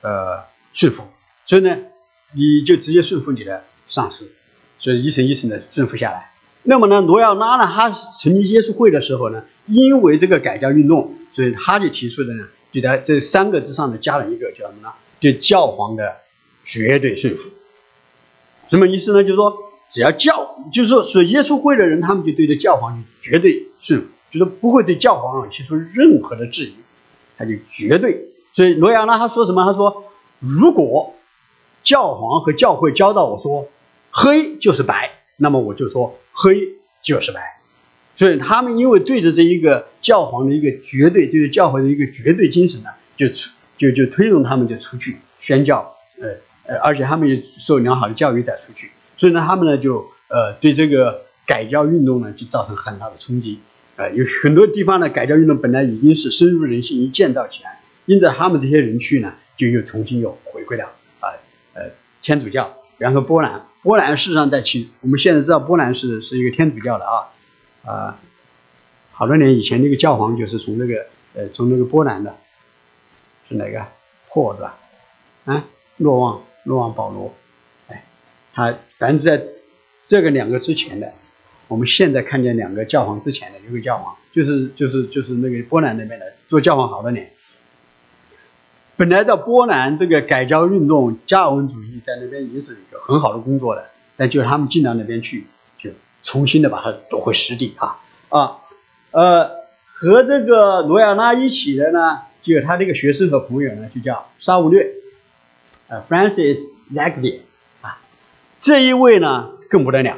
[0.00, 1.04] 呃顺服。
[1.44, 1.76] 所以呢，
[2.32, 4.32] 你就直接顺服你的上司，
[4.78, 6.30] 所以一层一层的顺服下来。
[6.62, 14.94] 那么呢，罗耀拉呢，他成立耶稣会的时候呢，因为这个改教运动，所以他就提出的呢，就在这三个之上呢，加了一个叫什么呢？
[15.20, 16.16] 对教皇的
[16.64, 17.50] 绝对顺服。
[18.68, 19.22] 什么意思呢？
[19.22, 19.58] 就是说，
[19.90, 26.74] 只要教，就是说，所耶稣会的人，他们就对着教皇就绝对顺服，就是不会对教皇提出任何的质疑，
[27.36, 28.28] 他就绝对。
[28.54, 29.64] 所以罗亚拉他说什么？
[29.64, 30.04] 他说，
[30.38, 31.14] 如果
[31.82, 33.68] 教皇和教会教导我说，
[34.10, 37.60] 黑就是白，那么我就说黑就是白。
[38.16, 48.90] 所以他们因为对着这一个教皇的一个绝对，对着教会的一个绝对精神呢，就出就就推动他们就出去宣教，呃呃，而且他们也受良好的教育再出去。
[49.16, 53.60] 所以呢，他们呢就呃对这个改教运动呢就造成很大的冲击。
[53.96, 61.36] 呃，有很多地方呢改教运动本来已经是深入人心，已经建造起来，因着他们这些人去呢，就又重新又回归了啊。
[61.74, 61.90] 呃，
[62.22, 67.28] 天主教，然后波兰，波兰事实上在其我们现在知道波兰是是一个天主教的啊，
[67.84, 68.18] 啊，
[69.12, 72.34] 好多年以前那个教皇就是从那个呃从那个波兰的，
[73.48, 73.86] 是哪个
[74.30, 74.78] 破是吧？
[75.44, 75.64] 啊，
[75.98, 77.34] 诺旺诺旺保罗，
[77.88, 78.04] 哎，
[78.54, 79.44] 他反正在
[79.98, 81.12] 这个两个之前的，
[81.68, 87.30] 我们现在看见两个教皇之前的有个教皇，就是就是就是那个波兰那边的做教皇好多年。
[88.96, 93.84] 本来在波兰这个改教运动、加尔文主义在那边已经是一个很好的工作了，
[94.16, 95.46] 但就是他们进到那边去，
[95.78, 95.90] 就
[96.22, 97.98] 重新的把它夺回实地啊
[98.28, 98.58] 啊
[99.10, 99.50] 呃，
[99.94, 104.90] 和这个罗亚拉一起的呢，就有他这个学生和朋友呢，就叫沙乌略，
[105.92, 106.58] 呃，Francis
[106.94, 107.40] Xavier
[107.82, 107.98] 啊，
[108.58, 110.16] 这一位呢更不得了，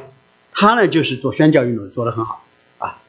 [0.53, 2.45] 他呢就是做宣教运动做得很好
[2.77, 2.99] 啊，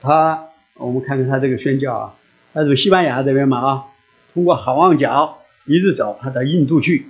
[0.00, 2.14] 他我们看看他这个宣教啊，
[2.52, 3.84] 他是西班牙这边嘛啊。
[4.34, 7.06] 通过好望角一直走，他到印度去，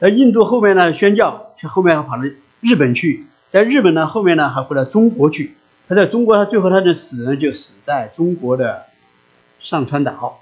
[0.00, 2.24] 在印度后面呢宣教，去后面还跑到
[2.60, 5.54] 日本去，在日本呢后面呢还回到中国去。
[5.88, 8.86] 他在中国，他最后他的死呢就死在中国的
[9.60, 10.40] 上川岛，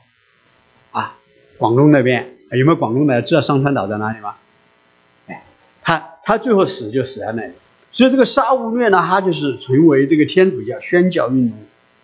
[0.93, 1.15] 啊，
[1.59, 4.35] 广东那边有没有广东的知道上川岛在哪里吗？
[5.27, 5.45] 哎，
[5.83, 7.53] 他他最后死就死在那里。
[7.93, 11.59] 所以这个沙悟略呢，他就是成为这个天主教宣教运动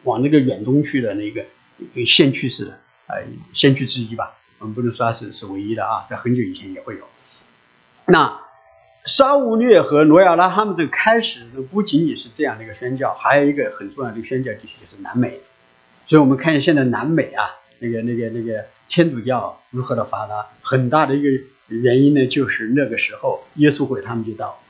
[0.04, 1.44] 往那个远东去的那个
[2.06, 2.78] 先驱式的。
[3.06, 7.00] 呃，先驱之一吧，我们不能说他是是唯一的啊，在很久以前也会有。
[8.06, 8.40] 那
[9.04, 11.40] 沙乌略和罗亚拉他们这个开始
[11.72, 15.40] 不仅仅是这样的一个宣教，还有一个很重要的宣教地区就是南美。
[16.06, 17.50] 所以我们看一下现在南美啊，
[17.80, 24.60] 那个那个那个天主教如何的发达，很大的一个原因呢，就是那个时候耶稣会他们就到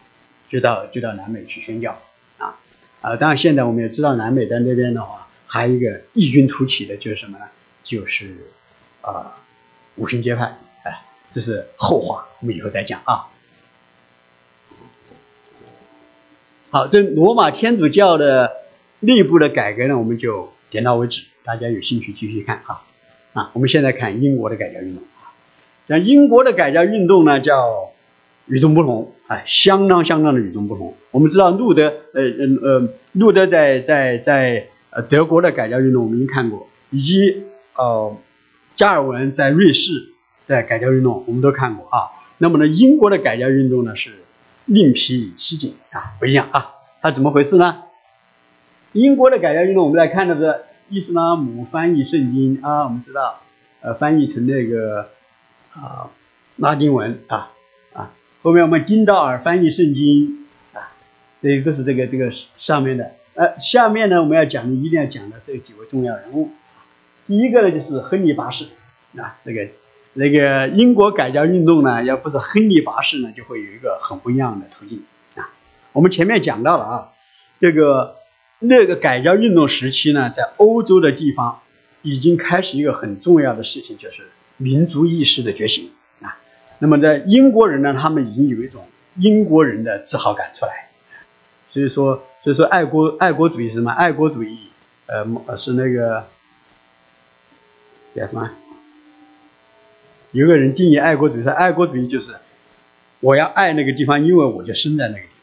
[0.50, 1.98] 就到就到南美去宣教
[2.36, 2.54] 啊
[3.00, 3.16] 啊！
[3.16, 7.46] 当然现在我们也知道南美在那边的话，还有一个异军突起的就是什么呢？
[7.82, 8.36] 就是
[9.00, 9.40] 啊
[9.96, 11.02] 五旬节派，哎，
[11.32, 13.28] 这是后话，我们以后再讲啊。
[16.70, 18.52] 好，这罗马天主教的
[19.00, 21.24] 内部的改革呢，我们就点到为止。
[21.42, 22.82] 大家有兴趣继续看啊
[23.32, 23.50] 啊！
[23.54, 25.32] 我们现在看英国的改革运动啊，
[25.86, 27.90] 像英国的改革运动呢，叫
[28.46, 30.94] 与众不同，哎，相当相当的与众不同。
[31.10, 37.44] 我们知道路德，呃呃呃，路德在在在呃德国的改革运动我们已经看过，以及
[37.76, 38.16] 呃
[38.76, 40.12] 加尔文在瑞士
[40.46, 42.10] 的改革运动我们都看过啊。
[42.38, 44.10] 那么呢，英国的改革运动呢是。
[44.66, 47.82] 另辟蹊径啊，不一样啊，它怎么回事呢？
[48.92, 50.60] 英国的改革运动，我们来看的是
[50.90, 53.40] 伊斯兰姆翻译圣经啊，我们知道，
[53.80, 55.08] 呃，翻译成那个
[55.72, 56.10] 啊
[56.56, 57.52] 拉丁文啊
[57.94, 58.10] 啊，
[58.42, 60.90] 后面我们丁道尔翻译圣经啊，
[61.40, 66.50] 这个是这个这个上面的，呃，下面呢我们要讲的一定要讲的这几位重要人物，
[67.26, 68.66] 第一个呢就是亨利八世
[69.16, 69.68] 啊，这个。
[70.12, 75.04] 那个英国改教运动呢，要不是亨利八世呢，就会有一个很不一样的途径
[75.36, 75.48] 啊。
[75.92, 77.08] 我们前面讲到了啊，
[77.60, 78.16] 这个
[78.62, 81.60] 那个改革运动时期呢，在欧洲的地方
[82.02, 84.24] 已经开始一个很重要的事情，就是
[84.58, 86.38] 民族意识的觉醒啊。
[86.78, 90.90] 那么在英国人呢，他们已经有一种英国人的自豪感出来，
[91.70, 93.90] 所以说，所以说爱国爱国主义是什么？
[93.90, 94.58] 爱国主义，
[95.06, 96.26] 呃，是那个
[98.14, 98.50] 叫什么？
[100.32, 102.34] 有个人定义爱国主义，说爱国主义就是
[103.20, 105.39] 我要爱那个地方，因为我就生在那个地方。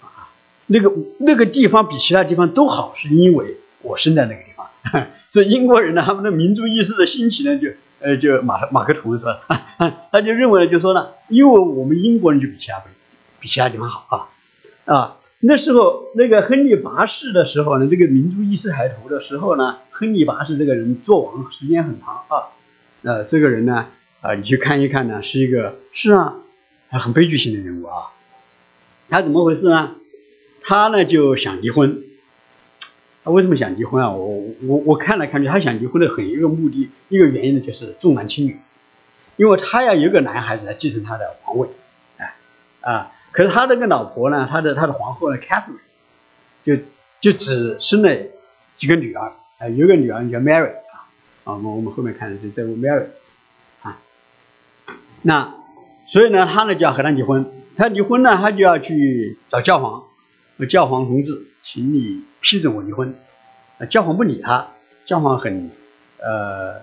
[0.67, 4.67] 那个那个地方比其他地方都好，是因为我生在那个地方。
[5.31, 9.37] 所以英国人呢，他们的民族意识的兴起呢，就呃就马马克吐温说，
[10.11, 12.81] 他就认为呢，就说呢，因为我们英国人就比其他
[13.39, 14.05] 比其他地方好
[14.85, 15.17] 啊啊。
[15.39, 22.47] 那时候那个亨利八世的时候呢，这个民族意识抬头的时候呢，亨利八世这个人做王时间很长啊，
[23.03, 23.87] 呃这个人呢。
[24.19, 26.33] 啊，你去看一看呢，是一个是啊，
[26.89, 28.07] 很悲剧性的人物啊。
[29.09, 29.91] 他怎么回事呢？
[30.67, 32.03] 他呢就想离婚。
[33.23, 34.09] 他为什么想离婚啊？
[34.09, 38.59] 我我我看来看去，他想离婚的很一个目的，一个原因呢就是重男轻女。
[39.37, 41.69] 因为他要有个男孩子来继承他的皇位，
[42.17, 42.35] 啊
[42.81, 45.79] 啊，可是他那个老婆呢，他的他的皇后呢，Catherine，
[46.65, 46.75] 就
[47.21, 48.13] 就只生了
[48.77, 51.07] 几个女儿，啊，有个女儿叫 Mary 啊，
[51.45, 53.05] 啊，我们我们后面看的是这位 Mary
[53.83, 53.99] 啊。
[55.21, 55.53] 那
[56.07, 57.49] 所以呢，他呢就要和他离婚。
[57.77, 60.03] 他离婚呢，他就要去找教皇，
[60.65, 63.13] 教皇同志，请你批准我离婚。
[63.89, 64.69] 教皇不理他，
[65.05, 65.69] 教皇很
[66.19, 66.81] 呃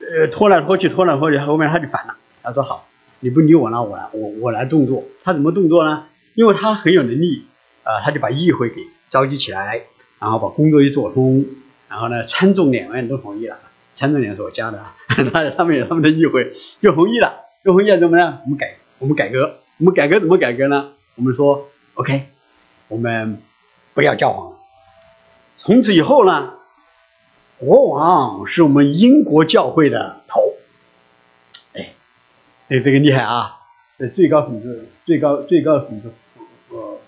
[0.00, 2.16] 呃拖来拖去，拖来拖去，后面他就烦了。
[2.42, 2.86] 他说好，
[3.20, 5.04] 你不理我了，我来我我来动作。
[5.24, 6.06] 他怎么动作呢？
[6.34, 7.46] 因为他很有能力
[7.82, 9.82] 啊，他就把议会给召集起来，
[10.20, 11.44] 然后把工作一做通，
[11.88, 13.58] 然后呢，参众两院都同意了。
[13.94, 14.84] 参众两是我加的，
[15.32, 18.40] 他他们有他们的议会就同意了，就同意了怎么呢？
[18.44, 20.92] 我们改，我们改革，我们改革怎么改革呢？
[21.16, 22.28] 我们说 OK，
[22.88, 23.42] 我们
[23.94, 24.50] 不要教皇。
[24.50, 24.56] 了，
[25.56, 26.52] 从此以后呢，
[27.58, 30.52] 国王是我们英国教会的头，
[31.72, 31.94] 哎，
[32.68, 33.60] 哎，这个厉害啊！
[33.98, 36.12] 这最高统治，最高最高统治，
[36.68, 36.98] 呃，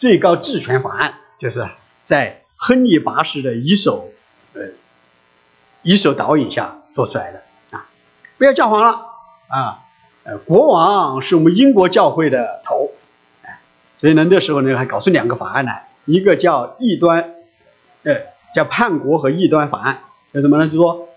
[0.00, 1.68] 最高治权法案，就是
[2.04, 4.10] 在亨利八世的一手，
[4.54, 4.70] 呃。
[5.84, 7.42] 一手导引下做出来的。
[7.72, 7.86] 啊，
[8.38, 9.06] 不要教皇了。
[9.48, 9.82] 啊，
[10.22, 13.01] 呃，国王是我们英国教会的头，哎，
[14.02, 17.34] 所以呢，那时候呢还搞出两个法案来，一个叫异端，
[18.02, 18.16] 呃，
[18.52, 20.00] 叫叛国和异端法案，
[20.34, 20.68] 叫什么呢？
[20.68, 21.08] 就说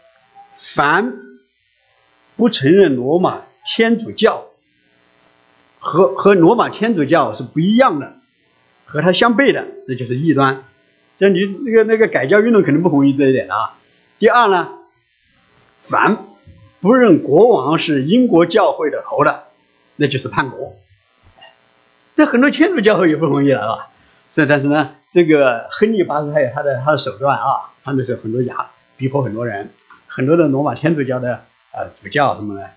[0.60, 1.14] 凡
[2.36, 4.46] 不承认罗马天主教
[5.80, 8.14] 和和罗马天主教是不一样的，
[8.86, 10.64] 和它相悖的，那就是异端。
[11.18, 13.80] 这你那个那个改教运动肯定不同意这一点的啊。
[14.20, 14.70] 第二呢，
[15.82, 16.24] 凡
[16.82, 19.46] 不认国王是英国教会的头的，
[19.96, 20.76] 那就是叛国。
[22.16, 23.90] 那很多天主教会也不同意了，是吧？
[24.34, 29.70] 这但是呢，这个亨利八世他有他的他的手段啊，他那时候很多牙逼迫很多人，
[30.08, 31.42] 很多的罗马天主教的
[31.74, 32.70] 呃主教什么的，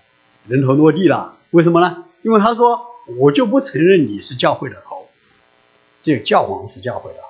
[0.47, 1.35] 人头落地了。
[1.51, 2.05] 为什么呢？
[2.21, 2.81] 因为他说
[3.17, 5.07] 我就不承认你是教会的头，
[6.01, 7.25] 只有教皇是教会的头。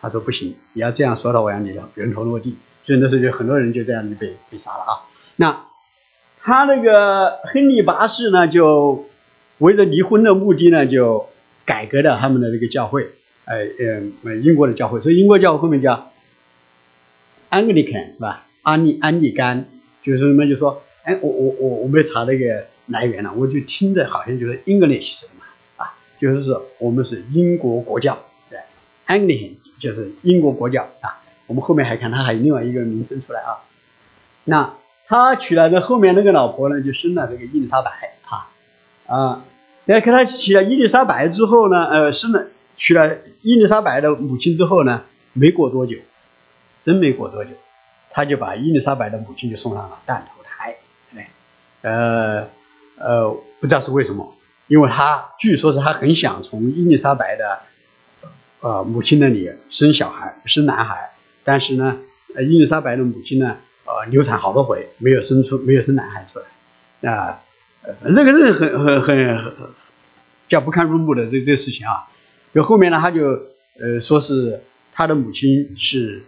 [0.00, 2.58] 他说不行，你要这样说的，我要你人头落地。
[2.84, 4.92] 所以那时候就很多人就这样就被被杀了啊。
[5.36, 5.64] 那
[6.40, 9.08] 他那个亨利八世呢，就
[9.58, 11.28] 为了离婚的目的呢，就
[11.64, 13.08] 改革了他们的这个教会，
[13.44, 13.56] 呃
[14.24, 16.12] 呃，英国的教会，所以英国教会后面叫
[17.50, 18.46] Anglican 是吧？
[18.62, 19.66] 安利安利甘，
[20.02, 20.46] 就是什么？
[20.46, 25.42] 就说，哎，我我我我没查那个来源了，我就听着好像就是 English 什么
[25.76, 28.18] 啊，就是说我们是英国国教，
[28.50, 28.58] 对
[29.06, 31.22] ，Anglican 就是英国国教啊。
[31.46, 33.62] 我们后面还看他还有另外一个名称出来啊。
[34.44, 34.74] 那
[35.06, 38.15] 他娶了这后面那个老婆呢，就生了这个伊丽莎白
[39.06, 39.44] 啊。
[39.84, 42.46] 那看他娶了伊丽莎白之后呢，呃，生了
[42.76, 45.02] 娶了伊丽莎白的母亲之后呢，
[45.32, 45.96] 没过多久，
[46.80, 47.50] 真没过多久。
[48.10, 50.76] 他就把伊丽莎白的母亲就送上了断头台，
[51.14, 51.28] 哎，
[51.82, 52.48] 呃
[52.96, 53.28] 呃，
[53.60, 54.34] 不知道是为什么，
[54.68, 57.60] 因为他据说是他很想从伊丽莎白的
[58.60, 61.10] 呃母亲那里生小孩，生男孩，
[61.44, 61.98] 但是呢，
[62.40, 66.38] 伊丽莎白的母亲呢，呃，流产好多回，没有生出，没有生男孩出
[67.02, 67.42] 来，啊，
[68.02, 69.52] 这个是很很很
[70.48, 72.08] 叫不堪入目的这这事情啊，
[72.54, 73.46] 就后面呢，他就
[73.80, 74.62] 呃说是
[74.92, 76.24] 他的母亲是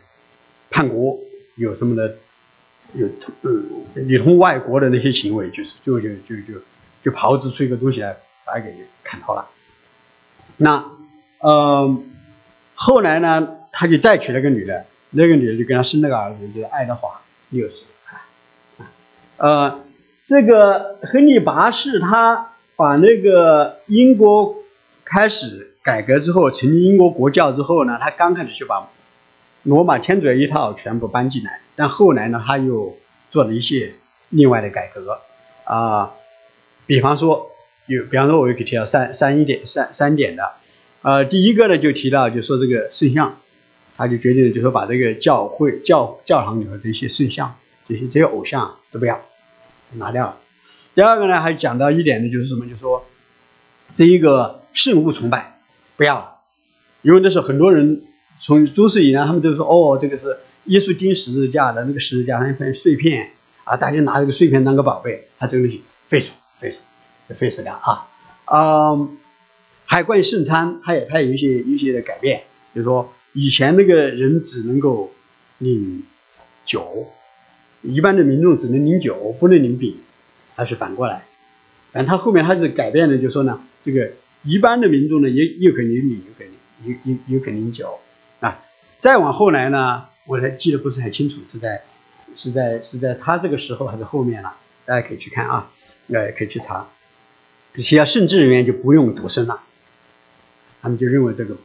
[0.71, 1.19] 叛国。
[1.57, 2.17] 有什么的，
[2.93, 3.09] 有
[3.43, 3.51] 呃
[3.95, 6.61] 里通外国的那些行为，就是就就就就
[7.03, 9.49] 就炮制出一个东西来，把他给砍头了。
[10.57, 10.85] 那
[11.41, 12.01] 呃
[12.77, 18.23] 后来呢，他就再娶了个女的，那个女的就跟他生了个儿子，就是爱德华六世啊
[19.39, 19.81] 呃
[20.29, 24.57] 这个亨利八世他把那个英国
[25.03, 28.91] 开始改革之后，成立英国国教之后呢，他刚开始就把。
[29.63, 32.97] 罗马天主教一套全部搬进来，但后来呢，他又
[33.31, 33.95] 做了一些
[34.29, 35.19] 另外的改革。
[35.65, 36.13] 啊，
[36.87, 37.51] 比方说，
[37.87, 40.53] 有比方说，我又可以提到三三一点三三点的，
[41.01, 43.39] 呃，第一个呢就提到就说这个圣像，
[43.97, 47.57] 他就决定就说把这个教会教教堂里头这些圣像
[47.89, 49.21] 这些这些偶像都不要
[49.93, 50.37] 拿掉了。
[50.95, 53.07] 第二个呢还讲到一点呢，就是什么，就说
[53.95, 55.61] 这一个圣物崇拜
[55.97, 56.37] 不要了，
[57.03, 58.03] 因为那时候很多人。
[58.41, 63.33] 从中世以来，他们都说哦，这个是耶稣钉十字架的那个十字架上一片碎片
[63.65, 68.07] 啊，大家拿这个碎片当个宝贝，他这个东西废除，废除，废除掉啊。
[68.45, 69.19] 嗯，
[69.87, 72.45] 还有关于圣餐，它也它有一些一些的改变，
[72.77, 75.13] 就是说以前那个人只能够
[75.59, 76.05] 领
[76.65, 77.11] 酒，
[77.83, 79.97] 一般的民众只能领酒，不能领饼，
[80.57, 81.25] 还是反过来。
[81.93, 84.13] 但他后面他是改变的，就说呢，这个
[84.43, 86.53] 一般的民众呢也又可以领，又可能
[86.85, 87.99] 有有有可以领酒。
[88.41, 88.61] 啊，
[88.99, 91.83] 再往后来呢，我还记得不是很清楚，是在
[92.35, 94.57] 是在是在他这个时候还是后面了？
[94.85, 95.71] 大家可以去看啊，
[96.09, 96.89] 呃，可以去查。
[97.75, 99.61] 有些圣职人员就不用独身了，
[100.83, 101.57] 他们就认为这个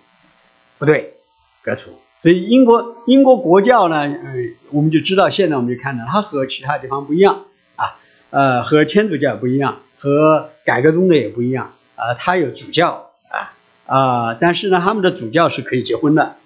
[0.78, 1.16] 不对，
[1.64, 2.00] 革除。
[2.24, 4.34] 所以英国英国国教呢，呃，
[4.72, 7.42] 我们就知道现在我们就看到它和其他地方不一样
[7.76, 8.00] 啊，
[8.30, 13.52] 呃，和天主教不一样，和改革中的也不一样啊，它有主教啊
[13.86, 16.38] 啊，但是呢，他们的主教是可以结婚的。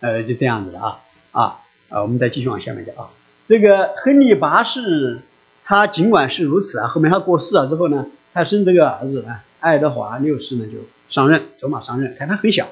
[0.00, 0.98] 呃，就这样子的啊
[1.30, 2.02] 啊啊！
[2.02, 3.08] 我们再继续往下面讲啊。
[3.48, 5.20] 这个亨利八世，
[5.64, 12.16] 他尽管是如此啊，后面他过世了之后呢，他生这个儿子呢，爱德华六世呢就上任，走马上任。
[12.18, 12.66] 看他很小，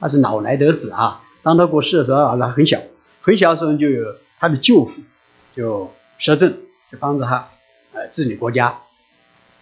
[0.00, 1.22] 他是老来得子啊。
[1.48, 2.78] 当他过世的时候，他很小，
[3.22, 5.00] 很小的时候就有他的舅父
[5.56, 6.58] 就摄政，
[6.92, 7.48] 就帮着他
[7.94, 8.80] 呃治理国家。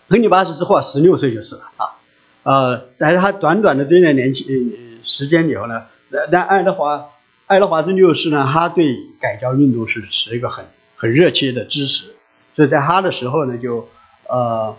[0.09, 1.95] 亨利八世之后啊，十六岁就死了啊。
[2.43, 5.85] 呃，但是他短短的这段年纪时间里头呢。
[6.33, 7.11] 但爱德华，
[7.47, 10.65] 爱德华这六世呢，他对改教运动是持一个很
[10.97, 12.17] 很热切的支持，
[12.57, 13.89] 所以在他的时候呢，就
[14.29, 14.77] 呃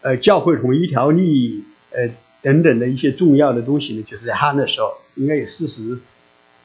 [0.00, 2.08] 呃教会统一条例呃
[2.42, 5.98] 等等的一些重要的东西呢，就是在他那时候应该有四十，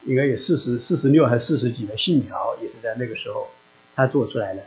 [0.06, 3.50] 应该有四十四十六还是四十几的信条，也是在那个时候
[3.96, 4.64] 他做出来的，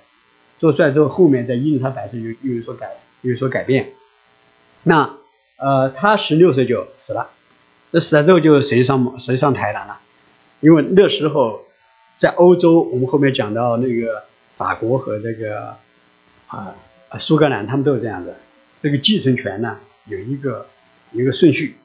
[0.59, 3.93] 做出来之后，后面在伊丽莎白又又有所改，又有所改变。
[4.83, 5.17] 那
[5.59, 7.31] 呃，他十六岁就死了。
[7.93, 9.97] 那死了之后就谁上谁上台了呢？
[10.61, 11.63] 因为那时候
[12.17, 15.77] 在欧洲，我们后面讲到那个法国和这个
[16.49, 16.75] 啊
[17.19, 18.37] 苏格兰，他们都是这样的。
[18.83, 20.67] 这个继承权呢有一个
[21.13, 21.77] 一个顺序，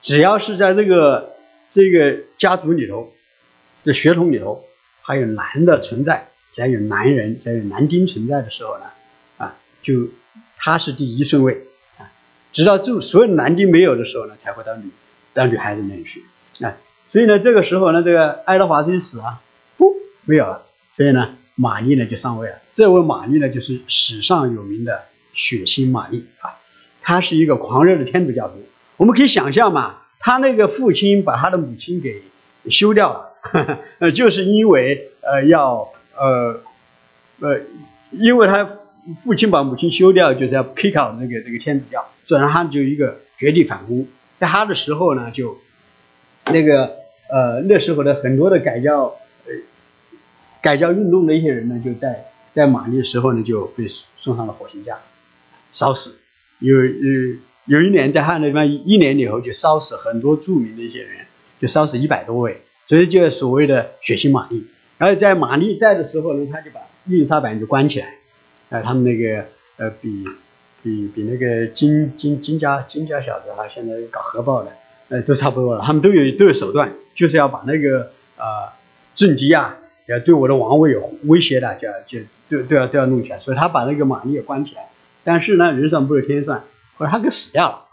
[0.00, 1.34] 只要是在这个
[1.70, 3.12] 这个家族里头
[3.84, 4.64] 的血统里头
[5.00, 8.84] 还有男的存在，只要有男人，只要有男丁存在的时候呢，
[9.38, 10.08] 啊，就
[10.56, 11.66] 他是第一顺位
[11.98, 12.12] 啊。
[12.52, 14.90] 直到这所有男丁没有的时候呢，才会到女
[15.34, 16.24] 到女孩子那里去
[16.64, 16.76] 啊。
[17.10, 19.42] 所以呢，这个时候呢，这个爱德华一死啊，
[19.76, 19.94] 不
[20.24, 20.66] 没有了。
[20.96, 22.56] 所以呢，玛丽呢就上位了。
[22.72, 26.58] 这位玛丽呢，就是史上有名的血腥玛丽啊。
[27.02, 28.54] 他是一个狂热的天主教徒。
[28.96, 32.22] 我们可以想象嘛，他那个父亲把他的母亲给
[32.70, 36.60] 休掉了， 呃，就是因为呃要呃
[37.40, 37.60] 呃，
[38.12, 38.78] 因为他
[39.18, 44.06] 父亲把母亲休掉，就是要 kick out 这个这个天主教，所以他就一个绝地反攻。
[44.38, 45.58] 在他的时候呢，就
[46.46, 46.98] 那个
[47.28, 49.52] 呃那时候的很多的改教呃
[50.60, 54.98] 改教运动的一些人呢，就在在玛丽的时候呢就被送上了火刑架，
[55.72, 56.18] 烧死。
[56.62, 57.36] 有有
[57.66, 61.26] 有一年在汉那地方一年以后就烧死很多著名的一些人，
[61.60, 64.66] 就烧死一百多位，所以就所谓的血腥玛丽。
[64.98, 68.14] 然后在玛丽在的时候呢，他就把伊丽莎白就关起来，
[68.68, 69.46] 呃，他们那个
[69.76, 70.24] 呃比
[70.82, 74.70] 比比那个金金金家金家小子哈，现在搞核爆的，
[75.08, 78.78] 呃，都差不多了，他们都有都有手段，就是要把那个啊
[79.16, 84.88] 政敌啊，要对我的王位有威胁的，就要就都都要都要弄起来，所以他把那个玛丽也关起来。
[85.24, 86.64] 但是呢，人算不如天算，
[86.96, 87.84] 后来他给死掉了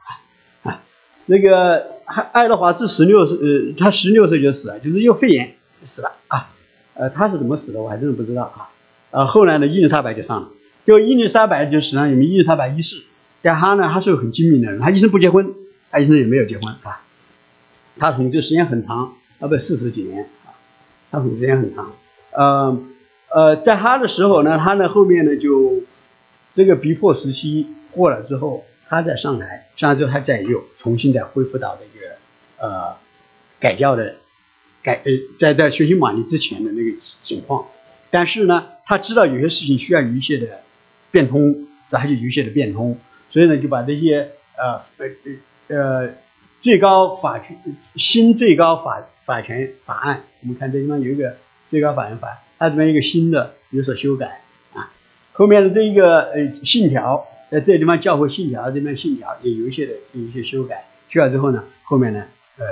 [0.63, 0.81] 啊，
[1.25, 6.49] 那个爱爱德华是十六岁，呃，他十六岁就死了，就是又肺炎死了啊。
[6.95, 8.69] 呃，他是怎么死的，我还真的不知道啊。
[9.11, 10.49] 呃，后来呢，伊丽莎白就上了，
[10.85, 13.03] 就伊丽莎白就史上有名伊丽莎白一世。
[13.41, 15.53] 但他呢，他是个很精明的人，他一生不结婚，
[15.91, 17.01] 他一生也没有结婚啊。
[17.97, 20.51] 他统治时间很长，啊不，四十几年啊，
[21.09, 21.93] 他统治时间很长。
[22.31, 22.77] 呃
[23.29, 25.83] 呃，在他的时候呢，他呢后面呢就
[26.53, 32.15] 这个逼迫时期过了之后，他再上台，上来之后他再又重新再恢复到这个
[32.57, 32.95] 呃
[33.59, 34.15] 改教的。
[34.81, 37.67] 改呃，在在学习马力之前的那个情况，
[38.11, 40.61] 但是呢，他知道有些事情需要有一些的
[41.11, 42.97] 变通，他就有一些的变通，
[43.29, 44.81] 所以呢，就把这些呃
[45.67, 46.13] 呃呃
[46.61, 47.57] 最高法权
[47.97, 51.35] 新最高法法权法案，我们看这地方有一个
[51.69, 54.43] 最高法院法，它这边一个新的有所修改，
[55.39, 62.25] 后面的这一个呃信条，在这地方教会信条这边信条也有一些的有一些修改，修改之后呢，后面呢
[62.57, 62.65] 呃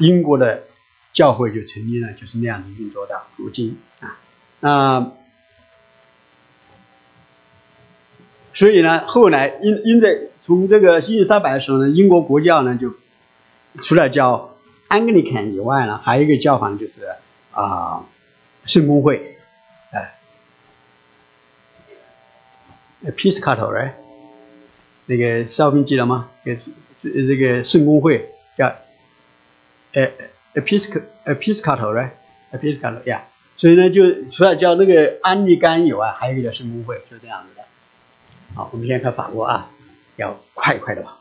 [0.00, 0.64] 英国的。
[1.10, 4.20] 教会就成立了，就是那样子运作到如今啊。
[4.60, 5.10] 那
[8.54, 12.94] 所以呢，后来因因在从这个伊丽莎白的时候呢，英国国教呢就
[13.80, 17.08] 除了叫安格里坎以外呢，还有一个教皇就是
[17.52, 18.04] 啊
[18.66, 19.38] 圣公会，
[19.90, 20.14] 哎
[23.04, 23.90] ，Episcopal，
[25.06, 26.30] 那个少兵记得吗？
[26.44, 26.56] 这
[27.02, 28.74] 这个圣公会叫，
[29.92, 30.10] 呃。
[30.54, 33.20] Episcopal Episcopal right，Episcopal yeah，
[33.56, 37.62] 所以呢，就除了叫那个安利甘以外，还有一个叫圣公会，就这样子的。
[38.56, 39.70] 好，我们先看法国啊，
[40.16, 41.18] 要快快的跑。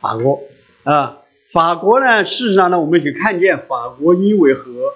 [0.00, 0.42] 法国
[0.84, 1.18] 啊，
[1.50, 4.94] 法国呢，事实上呢，我们可以看见法国因为和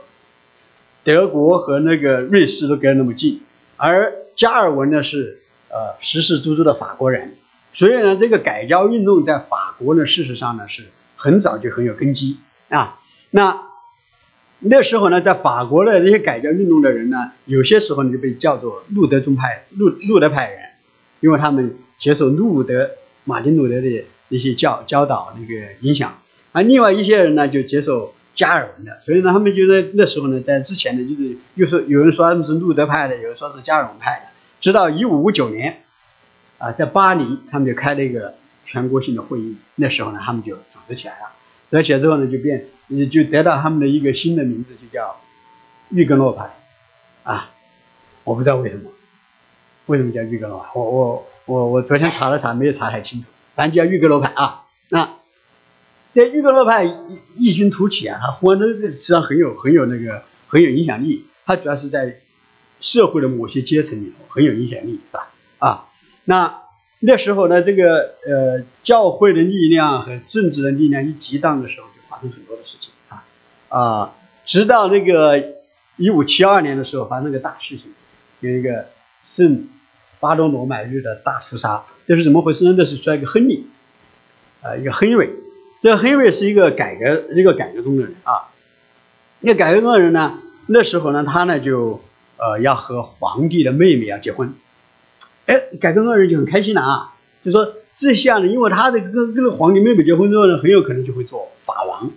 [1.05, 3.43] 德国和那个瑞士都隔那么近，
[3.77, 5.42] 而加尔文呢是
[5.73, 7.35] 呃实实足足的法国人，
[7.73, 10.85] 所以呢，这个改教运动在法国呢，事实上呢是
[11.17, 12.37] 很早就很有根基
[12.69, 13.01] 啊。
[13.31, 13.63] 那
[14.61, 20.61] 那时候呢，在法国的那些改教运动的人呢，有些时候呢就被叫做路德宗派、路路德派人，
[21.21, 22.91] 因为他们接受路德、
[23.25, 26.19] 马丁路德的一些教教导那个影响，
[26.53, 34.32] 而另外一些人呢就接受加尔文的，所以呢，他们就在那时候呢，在之前呢，就是又是有人说他们是路德派的，有人说是加尔文派的，
[34.63, 35.83] 直到一五五九年，
[36.59, 41.33] 啊，在巴黎，他们就开了一个全国性的会议，那时候呢，他们就组织起来了。
[41.69, 45.21] 得起来之后呢，就变，也就得到他们的一个新的名字，就叫
[45.89, 46.51] 玉根诺派，
[47.25, 47.51] 啊，
[48.23, 48.91] 我不知道为什么，
[49.87, 50.71] 为什么叫玉根诺派？
[50.75, 54.63] 我我我我昨天查了查，没有查太清楚，反正叫玉根诺派啊。
[54.91, 55.17] 那
[56.15, 56.85] 在玉根诺派
[57.37, 62.21] 异军突起啊，他活的实际上很有很有那个很有影响力，他主要是在
[62.83, 65.31] 社会的某些阶层里头很有影响力，是吧？
[65.59, 65.89] 啊，
[66.27, 66.59] 那。
[67.05, 73.25] 那时候呢，这个呃教会的力量和政治的力量一激荡的时候，就发生很多的事情啊
[73.71, 74.15] 啊，
[74.45, 75.55] 直到那个
[75.97, 77.93] 一五七二年的时候，发生个大事情，
[78.39, 78.87] 有一个
[79.27, 79.67] 圣
[80.21, 82.77] 巴多罗买日的大屠杀，这是怎么回事呢？
[82.79, 83.67] 那是说一个亨利
[84.63, 85.31] 啊，一个亨瑞，
[85.81, 88.47] 这个亨瑞是一个改革一个改革中的人啊，
[89.41, 92.01] 那改革中的人呢，那时候呢，他呢就
[92.37, 94.55] 呃要和皇帝的妹妹要结婚。
[95.47, 97.15] 哎，改革开放人就很开心了啊，
[97.45, 102.11] 就说这下呢，因为他这个跟跟皇帝妹妹结婚之后呢，很有可能就会做法王，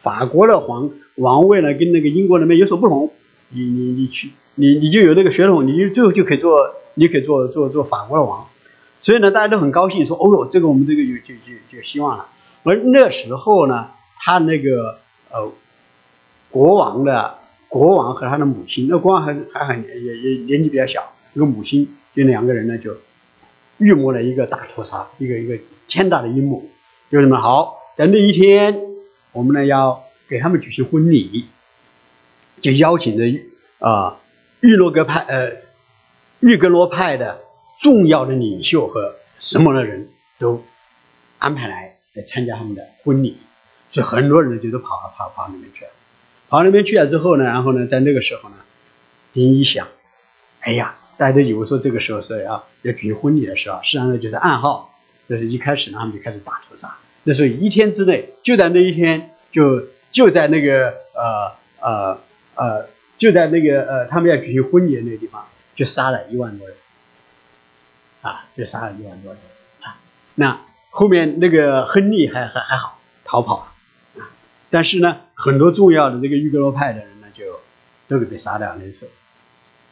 [0.00, 3.12] 法国的皇王位呢跟那个英国那边有所不同，
[3.50, 8.48] 你你你去你你就有那个血统，你就最后就可以做，你可以做做做法国的王，
[9.00, 12.26] 所以呢，大家都很高兴，说哦哟，这个我们这个有就就就有希望了。
[12.64, 14.98] 而那时候呢，他那个
[15.30, 15.50] 呃
[16.50, 17.38] 国王的
[17.72, 21.96] 国王和他的母亲，那国王还还很也也年纪比较小，一个母亲。
[22.14, 22.98] 就两个人呢，就
[23.78, 25.58] 预谋了一个大屠杀，一个一个
[25.88, 26.62] 天大的阴谋。
[27.10, 28.78] 就什么好，在那一天，
[29.32, 31.46] 我们呢要给他们举行婚礼，
[32.60, 33.24] 就邀请着
[33.78, 34.20] 啊
[34.60, 35.52] 玉罗格派呃
[36.40, 37.40] 玉格罗派的
[37.78, 40.62] 重要的领袖和什么的人都
[41.38, 43.38] 安排来来参加他们的婚礼，
[43.90, 45.90] 所以很多人就都跑到跑跑里面去了。
[46.52, 48.56] 跑那边去了之后呢，然后呢，在那个时候呢，
[49.32, 49.88] 铃一响，
[50.60, 54.94] 哎呀，大家都以为说这个时候是要要举行婚礼的时候，实际上呢就是暗号，
[55.30, 56.98] 就是一开始呢他们就开始打屠杀。
[57.22, 62.20] 那时候一天之内，就在那一天，就就在那个呃呃
[62.54, 62.86] 呃，
[63.16, 66.76] 就在那个呃他们要举行婚礼的那个地方，就杀了一万多人，
[68.20, 69.40] 啊，就杀了一万多人
[69.80, 69.96] 啊。
[70.34, 73.71] 那后面那个亨利还还还好逃跑了。
[74.72, 77.44] 但是呢，很多重要的这个玉格罗派的人呢，就
[78.08, 78.80] 都给被杀掉了。
[78.82, 79.10] 那时候，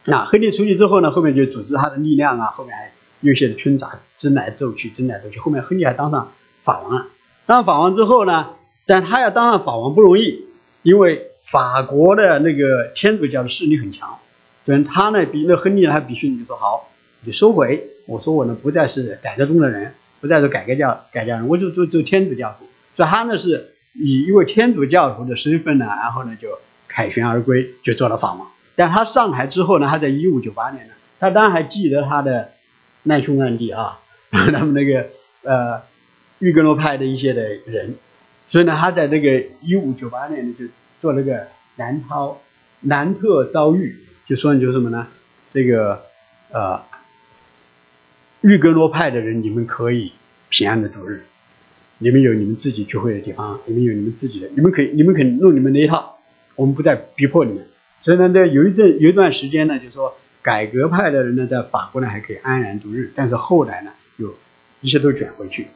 [0.06, 5.38] 那亨利出去之后呢，后面就组织他的力量啊，后面还有些的村长争来斗去，争来斗去。
[5.38, 6.32] 后面亨利还当上
[6.64, 7.08] 法王了。
[7.44, 8.52] 当法王之后呢，
[8.86, 10.46] 但他要当上法王不容易，
[10.82, 14.16] 因为法国的那个天主教的势力很强。
[14.64, 16.88] 所以他呢，比那亨利呢，他必须你说好，
[17.20, 17.90] 你收回。
[18.06, 22.66] 我说我呢，不再是改革中的人，不再是改革教改教人，我就做做天主教徒。
[22.96, 23.74] 所以他呢是。
[23.92, 28.50] 以一位天主教徒的身份呢，然后呢就凯旋而归，就做了法王。
[28.76, 32.52] 但他上台之后呢，他在一五九八年呢，他当然还记得他的
[33.02, 35.08] 难兄难弟啊， 他们那个
[35.42, 35.82] 呃
[36.38, 37.96] 玉格罗派的一些的人，
[38.48, 40.66] 所以呢，他在那个一五九八年呢就
[41.00, 42.40] 做那个南涛
[42.80, 45.08] 南特遭遇，就说你就什么呢？
[45.52, 46.04] 这个
[46.52, 46.82] 呃
[48.40, 50.12] 玉格罗派的人，你们可以
[50.48, 51.24] 平安的度日。
[52.02, 56.18] 你们有你们自己聚会的地方，你们有你们自己的，你们可以，你们可以弄你们那一套，
[56.56, 57.66] 我们不再逼迫你们。
[58.02, 64.34] 所以呢，在有一阵有一段时间呢，就是说改革派的人呢，在法国呢还可以安然度日，但是后来呢，又
[64.80, 65.66] 一切都卷回去。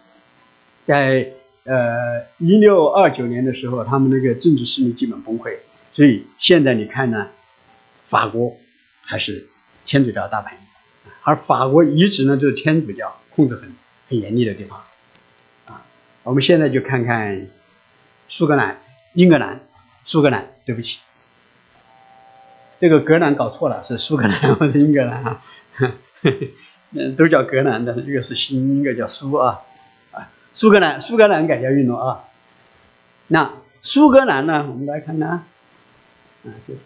[0.87, 1.33] 在
[1.65, 5.59] 呃一六二九年的时候，他们那个政治势力基本崩溃，
[5.93, 7.29] 所以现在你看呢，
[8.07, 8.57] 法国
[9.03, 9.47] 还是
[9.85, 10.59] 天主教大本营，
[11.23, 13.75] 而法国一直呢就是天主教控制很
[14.09, 14.81] 很严厉的地方。
[16.25, 17.47] 我们现在就看看
[18.29, 18.79] 苏格兰、
[19.13, 19.61] 英格兰、
[20.05, 20.49] 苏格兰。
[20.67, 21.01] 对不起，
[22.81, 25.43] 这个格兰搞错了，是苏格兰 或者英格兰啊？
[26.93, 29.61] 嗯，都叫格兰的，一个是新，一个叫苏啊
[30.13, 30.31] 啊。
[30.55, 32.25] 苏格兰，苏格兰改革运动啊。
[33.29, 33.53] 那
[33.83, 34.67] 苏格兰呢？
[34.67, 35.45] 我们来看看啊，
[36.67, 36.81] 就是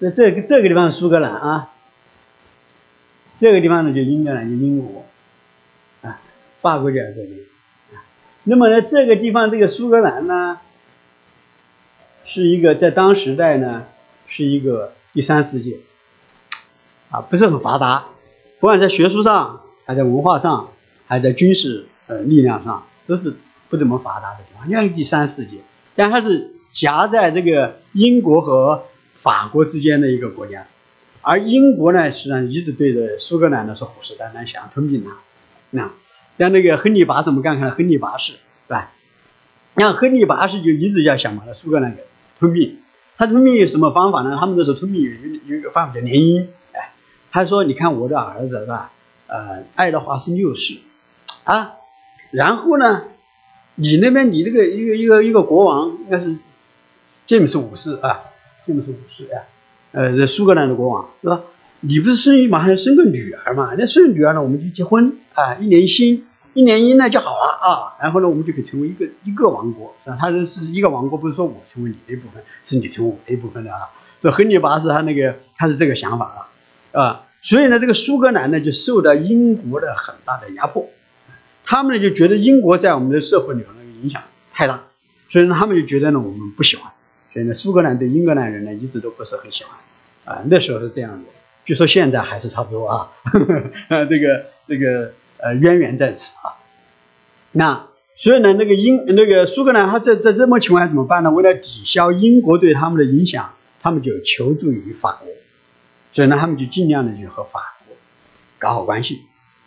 [0.00, 1.70] 在这个这个地方苏格兰啊，
[3.38, 5.06] 这个地方呢就英格兰，就英国。
[6.64, 7.44] 法国家这里
[7.92, 8.00] 啊，
[8.44, 10.58] 那么呢，这个地方这个苏格兰呢，
[12.24, 13.84] 是一个在当时代呢，
[14.28, 15.76] 是一个第三世界，
[17.10, 18.06] 啊，不是很发达，
[18.60, 20.70] 不管在学术上，还在文化上，
[21.06, 23.34] 还在军事呃力量上，都是
[23.68, 25.58] 不怎么发达的地方，像第三世界，
[25.94, 28.84] 但它是夹在这个英国和
[29.16, 30.66] 法国之间的一个国家，
[31.20, 35.18] 而英国呢，实际上一直对着苏格兰呢是虎视眈眈，想要吞并它，
[35.68, 35.90] 那。
[36.38, 38.90] 像那个亨利八世，我们刚看亨利八世，是吧？
[39.76, 42.02] 像亨利八世就一直要想把那苏格兰给
[42.38, 42.78] 吞并。
[43.16, 44.36] 他吞并有什么方法呢？
[44.38, 46.46] 他们那时候吞并有有有一个方法叫联姻。
[46.72, 46.92] 哎，
[47.30, 48.90] 他说：“你看我的儿子是吧？
[49.28, 50.78] 呃，爱德华是六世
[51.44, 51.74] 啊。
[52.32, 53.04] 然后呢，
[53.76, 56.36] 你那边你这个一个一个一个国王应该是
[57.26, 58.22] 詹姆斯五世啊，
[58.66, 59.46] 詹姆斯五世啊，
[59.92, 61.42] 呃，苏格兰的国王是吧？”
[61.86, 63.74] 你不是生马上要生个女儿嘛？
[63.76, 67.92] 那生女儿呢，我们就结婚啊，一年一新，一年一呢就好了啊。
[68.00, 70.16] 然后呢，我们就可以成为一个一个王国，是吧？
[70.18, 73.90] 他是是一个王国，不是说我成为你的一部分，是你成为我的一部分的啊。
[74.22, 76.48] 这亨利八世他那个他是这个想法
[76.92, 77.26] 啊啊。
[77.42, 80.88] 所以呢，这个苏格兰呢就受到英国的很大的压迫，
[81.66, 84.22] 他们呢就觉得英国在我们的社会里头那个影响
[84.54, 84.84] 太大，
[85.28, 86.90] 所以呢他们就觉得呢我们不喜欢，
[87.34, 89.76] 所以呢苏格兰对英格兰人呢一直都不是很喜欢
[90.24, 90.42] 啊。
[90.46, 91.24] 那时候是这样的。
[91.64, 93.10] 据说现在还是差不多啊，
[93.88, 96.60] 呃，这个这个呃渊源在此啊。
[97.52, 97.86] 那
[98.16, 101.30] 所以呢，那个英那个苏格兰，他在在这么情况下怎么办呢？
[101.30, 105.32] 为了抵消英国对他们的影响，他们就求助于法国，
[106.12, 107.96] 所以呢，他们就尽量的去和法国
[108.58, 109.22] 搞好关系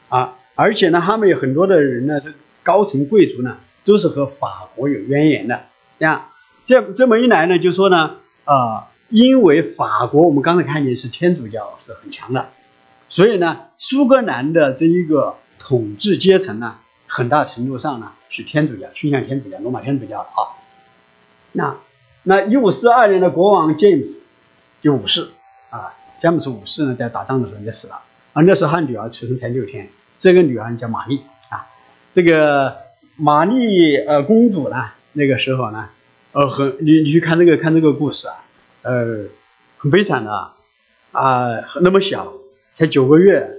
[0.09, 0.35] 啊。
[0.53, 2.31] 而且呢，他们有很多的人呢，这
[2.61, 5.65] 高层贵族呢，都是和法国有渊源的。
[5.97, 6.29] 呀，
[6.63, 8.89] 这这么一来呢，就说呢，啊。
[9.09, 12.49] 因为法国，我们刚才看见是天主教是很强的，
[13.09, 16.75] 所以呢，苏格兰的这一个统治阶层呢，
[17.07, 20.59] 很大程度上呢是天主教，倾向天主教，罗马天主教的啊。
[21.53, 21.77] 那
[22.23, 24.25] 那一五四二年的国王詹姆斯
[24.81, 25.29] 就五世
[25.69, 28.01] 啊，詹姆斯五世呢在打仗的时候就死了，
[28.33, 29.87] 而那时候他女儿出生才六天，
[30.19, 31.65] 这个女儿叫玛丽啊，
[32.13, 32.77] 这个
[33.15, 35.87] 玛丽呃公主呢，那个时候呢，
[36.33, 38.43] 呃很你你去看这个看这个故事啊。
[38.83, 39.25] 呃，
[39.77, 40.51] 很悲惨的
[41.11, 42.33] 啊，那么小，
[42.73, 43.49] 才九个月，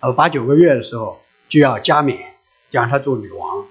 [0.00, 2.18] 呃八九个月的时候就要加冕，
[2.70, 3.66] 就让她做女王，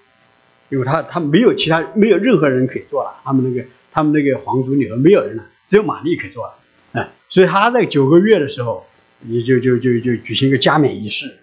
[0.69, 6.53] 因为她她没有其他没有任何人可以做了，他们那个他们那个皇族里头没有人了，只有玛丽可以做了，
[6.93, 8.85] 哎，所以她在九个月的时候，
[9.25, 11.37] 也就就就就举行一个加冕仪式，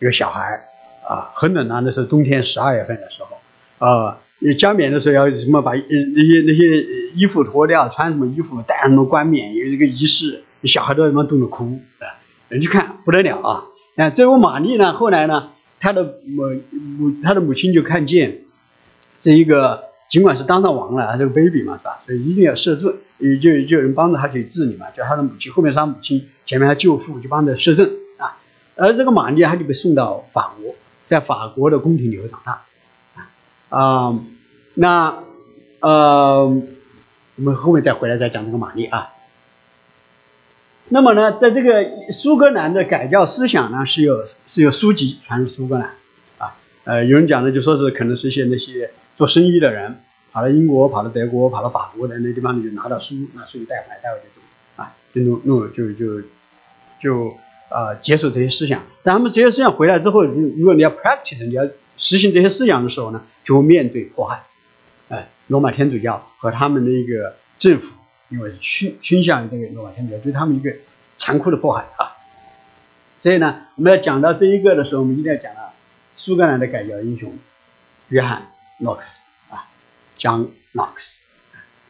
[0.00, 0.68] 一个小孩
[1.08, 4.18] 啊，很冷啊，那是冬天十二月份的时候啊。
[4.58, 6.84] 加冕的时候要什么把那些那些
[7.14, 12.20] 衣服脱掉，穿什么衣服，戴什么冠冕，有这个仪式，小孩都他妈都能哭啊！
[12.48, 13.64] 人去看不得了啊！
[13.96, 18.42] 啊，这位玛丽呢，后来呢，她的母母她的母亲就看见
[19.20, 22.00] 这一个，尽管是当上王了，还是个 baby 嘛，是吧？
[22.06, 22.94] 所以一定要摄政，
[23.40, 28.36] 就就有人帮着他去治理嘛，就他的母亲，后面是他母亲，前面他舅父就帮着摄政啊。
[28.74, 30.74] 而这个玛丽，她就被送到法国，
[31.06, 32.65] 在法国的宫廷里头长大。
[33.68, 34.18] 啊，
[34.74, 35.24] 那
[35.80, 36.44] 呃，
[37.34, 39.10] 我们后面再回来再讲这个玛丽啊。
[40.88, 45.90] 那么呢，在这个苏格兰的改教思想呢，是有是有书籍传入苏格兰
[46.38, 46.56] 啊。
[46.84, 50.00] 呃，有人讲呢，就说是可能是一些那些做生意的人
[50.32, 56.22] 跑到英国、跑到德国、跑到法国的那地方，你就拿到书，拿书带回来，带回来就啊，就弄弄就就
[57.02, 57.36] 就
[57.68, 58.84] 啊接受这些思想。
[59.02, 61.66] 但他们这些思想回来之后，如如果你要 practice，你要。
[61.96, 64.44] 实行这些思想的时候呢，就会面对迫害。
[65.08, 67.94] 哎，罗马天主教和他们的一个政府，
[68.28, 70.74] 因为是倾倾向于这个罗马天主教，对他们一个
[71.16, 72.16] 残酷的迫害啊。
[73.18, 75.72] 所以呢，我们要讲到这一个的时候，我们一定要讲到
[76.16, 77.32] 苏格兰的改教英雄
[78.08, 79.68] 约翰诺克斯啊
[80.18, 81.18] ，John Knox。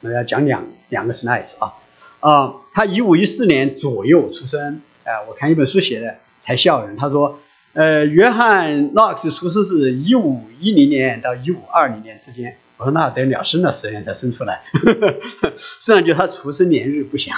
[0.02, 1.74] 我要讲两两个 slides 啊
[2.20, 4.82] 啊，他一五一四年左右出生。
[5.04, 7.40] 哎，我看一本书写的才笑人，他说。
[7.76, 12.56] 呃，约翰诺克斯出生是一五一零年到一五二零年之间。
[12.78, 17.36] 我说那得了，生了十年才生出来，呵 呵实际上就他出生年日不详，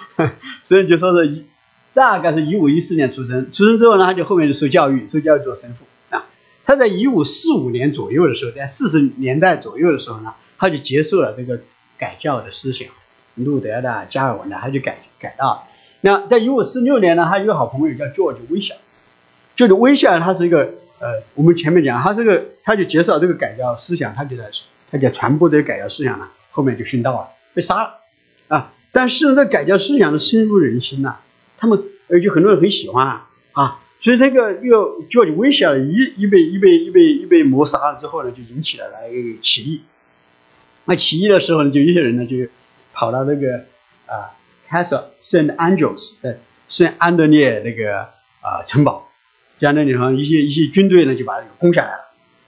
[0.64, 1.44] 所以就说是
[1.92, 3.52] 大概是一五一四年出生。
[3.52, 5.84] 出生之后呢，他就后面就受教育，受教育做神父
[6.16, 6.24] 啊。
[6.64, 11.60] 他在一五四五年左右的时候，在四十年代左右的时候呢，他就接受了这个
[11.98, 12.88] 改教的思想，
[13.34, 15.68] 路德的、加尔文的，他就改改到。
[16.00, 18.74] 那在一五四六年呢，他有个好朋友叫 George 威小。
[19.56, 24.50] 就是微笑，他是一个呃，我们前面讲，他这个他就介绍这个改教思想，他就在
[24.90, 28.00] 他就传播这个改教思想呢，后面就殉道了，被杀了
[28.48, 28.72] 啊。
[28.92, 31.16] 但是这改教思想的深入人心呐，
[31.58, 39.82] 他们而且很多人很喜欢啊啊，所以这个又叫就微笑一一被一被一被一被谋杀了之后呢，就引起了来一个起义。
[40.84, 42.36] 那起义的时候呢，就一些人呢就
[42.92, 43.64] 跑到那个
[44.06, 44.36] 啊
[44.70, 46.38] ，Castle Saint Andrews 的
[46.68, 48.08] 圣安德烈那个
[48.40, 49.05] 啊城堡。
[49.58, 52.04] 讲那地方一些一些军队呢，就把这个攻下来了。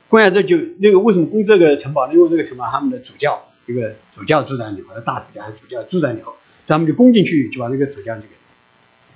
[0.08, 2.14] 攻下之后就那个为什么攻这个城堡呢？
[2.14, 6.34] 因为这个城堡他们的主教一个主教住在里头，大主教主教住在里头，
[6.66, 8.28] 他们就攻进去就把那个主教就给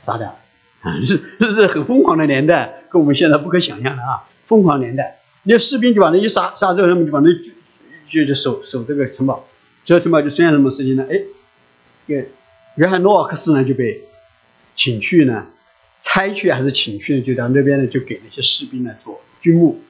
[0.00, 0.38] 杀掉了。
[0.82, 4.28] 啊，是这是很疯狂的年代，跟我们现在不可想象的啊！
[4.46, 7.28] 疯狂年代，那士兵就把那一杀杀之后，他们就把那
[8.08, 9.46] 就就守守这个城堡。
[9.84, 11.06] 这个城堡就出现什么事情呢？
[11.08, 11.22] 哎，
[12.08, 12.26] 这
[12.74, 14.02] 约翰诺克斯呢就被
[14.74, 15.46] 请去呢。
[16.02, 19.80] 差去还是请去，就到那边呢，就给那些士兵呢做军牧，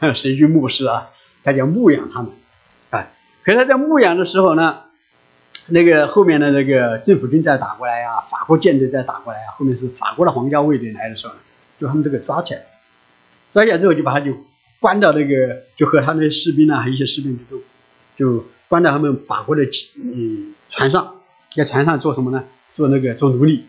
[0.00, 1.10] 啊，是一军牧师啊，
[1.44, 2.32] 他叫牧养他们，
[2.90, 3.08] 啊，
[3.44, 4.80] 可是他在牧养的时候呢，
[5.68, 11.40] 那个后面的那个政府军再打过来啊，法国舰队再打过来啊，后面是法国的皇家卫队来的时候呢，
[11.78, 12.66] 就他们这个抓起来，
[13.54, 14.32] 抓起来之后就把他就
[14.80, 17.62] 关到那个，就和他那些士兵呢，还有一些士兵就
[18.16, 19.62] 就关到他们法国的
[19.94, 21.14] 嗯船上，
[21.50, 22.44] 在船上做什么呢？
[22.74, 23.66] 做那个做奴隶。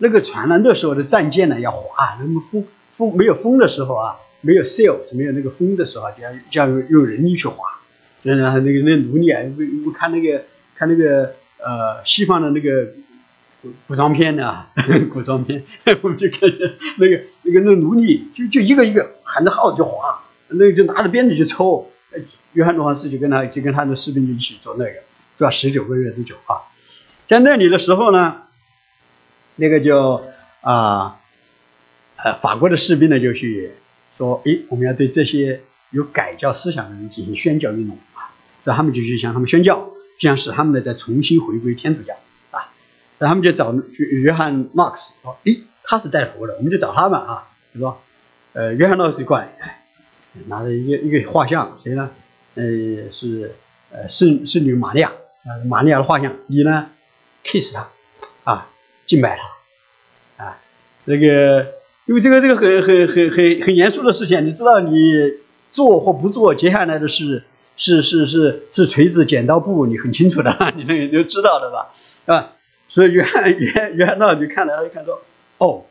[0.00, 0.60] 那个船呢？
[0.62, 7.80] 那时候的战舰呢要划，那么风风没有风的时候啊，没有 sails，没有那个风的时候啊，就要就要用人力去划。
[8.22, 10.44] 然后那个那奴隶啊，我我看那个
[10.76, 12.92] 看那个呃西方的那个
[13.60, 14.66] 古古装片的
[15.12, 15.64] 古装片，
[16.02, 16.58] 我们就看见
[16.98, 21.90] 那个那个那奴隶就就一个一个喊着号就划，那个就拿着鞭子去抽。
[22.52, 25.00] 约翰诺克斯就跟他就跟他的士兵就一起做那个，
[25.36, 26.70] 做了十九个月之久啊。
[27.26, 28.42] 在那里的时候呢。
[29.60, 30.22] 那个就
[30.60, 31.18] 啊，
[32.16, 33.72] 呃，法国的士兵呢就去
[34.16, 38.30] 说，诶，我们要对这些有改教思想的人进行宣教运动啊，
[38.62, 39.90] 所以他们就去向他们宣教，
[40.20, 42.14] 就想使他们呢再重新回归天主教
[42.52, 42.70] 啊，
[43.18, 48.00] 然后他们就找约翰诺克斯说，诶，他是带头的，我们就找他们啊，就说，
[48.52, 49.82] 呃，约翰诺克斯过来，
[50.46, 52.10] 拿着一个一个画像，谁呢？
[52.54, 53.54] 呃，是
[53.90, 55.10] 呃圣圣女玛利亚
[55.44, 56.90] 啊，玛利亚的画像，你呢
[57.42, 57.88] ，kiss 他
[58.44, 58.68] 啊。
[59.08, 59.38] 敬拜
[60.36, 60.58] 他，啊，
[61.06, 61.66] 这个，
[62.04, 65.32] 因为这个这个很很很很很严肃的事情，你知道你
[65.72, 67.42] 做或不做，接下来的是
[67.78, 71.94] 是是是是锤子剪刀布，你很清楚的， 你那个就知道的吧，
[72.26, 72.52] 啊，
[72.90, 75.22] 所以约翰约约翰纳就看了，他就看说，
[75.56, 75.86] 哦，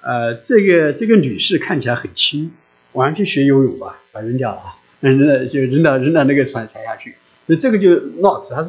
[0.00, 2.52] 呃，这个这个女士看起来很轻，
[2.92, 7.16] 晚上去学游泳吧，把扔掉了啊，扔到就扔到扔到那个船踩下去。
[7.48, 8.68] 所以这个就 not，他是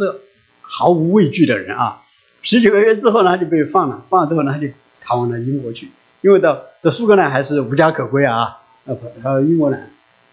[0.61, 1.99] 毫无畏惧的人啊。
[2.43, 4.67] 十九个月之后呢，他就被放了，放了之后呢，他就
[5.01, 5.89] 逃往了英国去，
[6.21, 9.87] 因为到到苏格兰还是无家可归啊，呃，跑到英国来。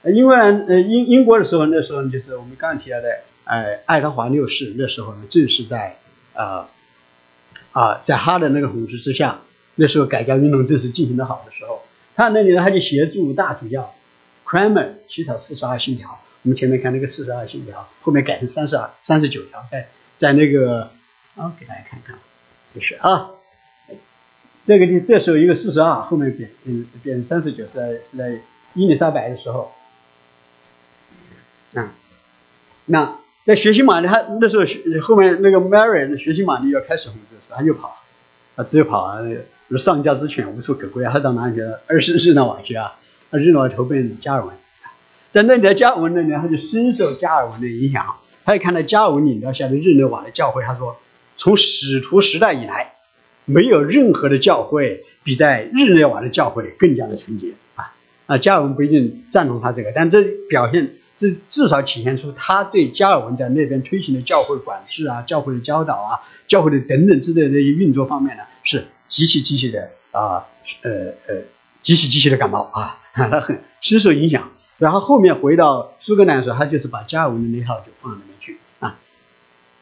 [0.05, 3.09] 英格兰呃英英国的时候，那时候就是我们刚刚提到的，
[3.45, 5.97] 呃，爱德华六世那时候呢，正是在
[6.35, 6.69] 啊
[7.73, 9.41] 啊，在他的那个统治之下，
[9.77, 11.83] 那时候改革运动正是进行的好的时候。
[12.17, 13.95] 他那里呢，他就协助大主教
[14.45, 16.19] Cramer 起草四十二信条。
[16.43, 20.91] 我们前面看那个四十二信条，后面改成三十二、三十九条，在在那个
[21.41, 22.19] 啊，给大家看看，
[22.75, 23.31] 就是啊，
[24.67, 28.41] 这个地这时候一个四十二，后面变嗯变成三十九，是在是在
[28.75, 29.73] 伊丽莎白的时候。
[31.75, 31.93] 啊，
[32.85, 33.17] 那
[33.47, 37.97] 在学习玛丽，他那时候学后面那个 Mary 学习玛丽要开始红的时候，他就跑，
[38.57, 39.21] 啊，只有跑啊，
[39.69, 41.81] 如丧家之犬无处可归啊，他到哪里去了？
[41.87, 42.99] 二是日内瓦去啊，
[43.31, 44.55] 他日内瓦投奔加尔文，
[45.31, 50.97] 在那里的加尔文那里，他就深受加尔文的影响，他就看到加尔文领导下的日内瓦的教会，他说，
[51.41, 52.97] 从使徒时代以来，
[53.47, 57.95] 没有任何的教会比在日内瓦的教会更加的纯洁啊，
[58.27, 60.97] 啊，加尔文不一定赞同他这个，但这表现。
[61.17, 70.47] 这至少体现出他对加尔文在那边推行的教会管制啊、教会的教导啊、教会的等等之类的这些运作方面呢，是极其极其的啊，
[70.81, 71.43] 呃呃，
[71.83, 74.51] 极其极其的感冒啊，他很深受影响。
[74.79, 78.99] 然后后面回到苏格兰的时候，他就是把加尔文的那套就放到那边去啊。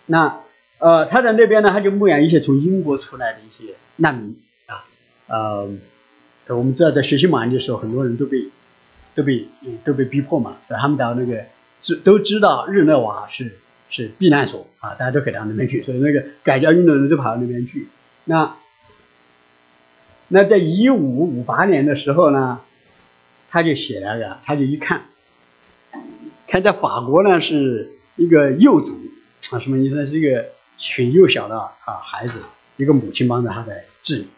[0.07, 0.41] 那
[0.79, 4.85] 呃，他在那边呢，他就牧养一些从英国出来的一些难民啊，
[5.26, 5.68] 呃，
[6.49, 8.49] 我们知道在学习马尼的时候，很多人都被。
[9.14, 9.49] 都被
[9.85, 11.45] 都被逼迫嘛，所以他们到那个
[11.83, 13.57] 知都知道日内瓦是
[13.91, 17.89] 是避难所啊，大家都可以到那边去，所以那个改教运动的人都跑到那边去。
[18.26, 18.55] 那
[20.29, 22.61] 那在一五五八年的时候呢，
[23.51, 25.07] 他就写了个，他就一看，
[26.47, 28.93] 看在法国呢是一个幼主
[29.51, 30.07] 啊，什么意思？
[30.07, 32.43] 是一个很幼小的啊孩子，
[32.76, 34.29] 一个母亲帮着他在治理，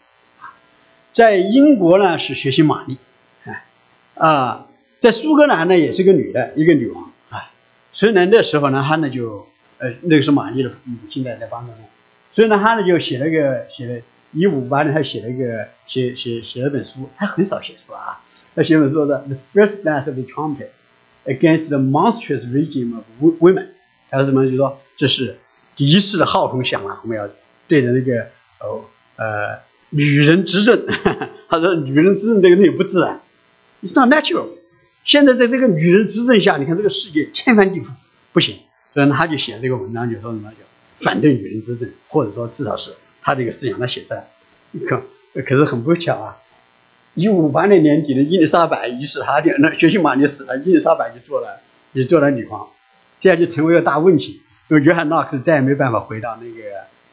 [1.11, 2.97] 在英国呢是学习玛丽，
[3.45, 3.63] 啊
[4.15, 4.67] 啊。
[4.99, 7.49] 在苏格兰呢，也是个女的，一个女王啊。
[7.91, 9.47] 所以呢，那时候呢，她呢就，
[9.79, 11.79] 呃，那个是玛丽的母亲在在帮着呢。
[12.33, 13.99] 所以呢，她呢就写了个，写了，
[14.31, 17.09] 一五八年，她写了一个，写写写了本书。
[17.17, 18.21] 她很少写书啊，
[18.53, 20.69] 她写本书的《The First Blast of the Trumpet
[21.25, 23.05] Against the Monstrous Regime of
[23.41, 23.63] Women》。
[24.11, 24.45] 还有什么？
[24.47, 25.39] 就说这是
[25.81, 27.27] 第一次的号筒响了，我们要
[27.67, 28.27] 对着那个，
[28.59, 30.85] 哦，呃，女人执政。
[31.49, 33.19] 他说，女人执政这个东西不自然
[33.81, 34.45] ，It's not natural。
[35.03, 37.87] 现在在这个女人执政下，你看这个世界天翻地覆，
[38.31, 38.59] 不行。
[38.93, 40.57] 所以，他就写这个文章，就说什么叫
[40.99, 42.91] 反对女人执政，或者说至少是
[43.23, 44.27] 他这个思想他写出来。
[44.85, 45.01] 可
[45.33, 46.37] 可是很不巧啊，
[47.15, 51.59] 一五八年年底的伊丽莎白一世，他就那学习玛丽死了，伊丽莎白就做了，
[51.93, 52.67] 也做了女皇，
[53.19, 54.43] 这样就成为了大问题。
[54.71, 56.63] 因为约翰诺克斯再也没办法回到那个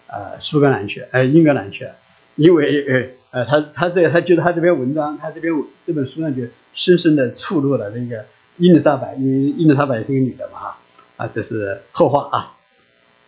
[0.06, 1.96] 呃苏格兰去，呃英格兰去了，
[2.36, 3.08] 因为呃。
[3.30, 5.52] 呃，他他这他觉得他这篇文章，他这篇
[5.86, 8.24] 这本书呢，就深深的触怒了那个
[8.56, 10.78] 伊丽莎白，因为伊丽莎白是个女的嘛，哈，
[11.18, 12.56] 啊，这是后话啊。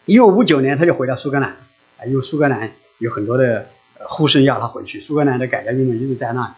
[0.07, 1.51] 一五五九年，他就回到苏格兰，
[1.99, 3.67] 啊，因为苏格兰有很多的
[3.99, 6.53] 呼声要他回去，苏格兰的改革运动一直在那里。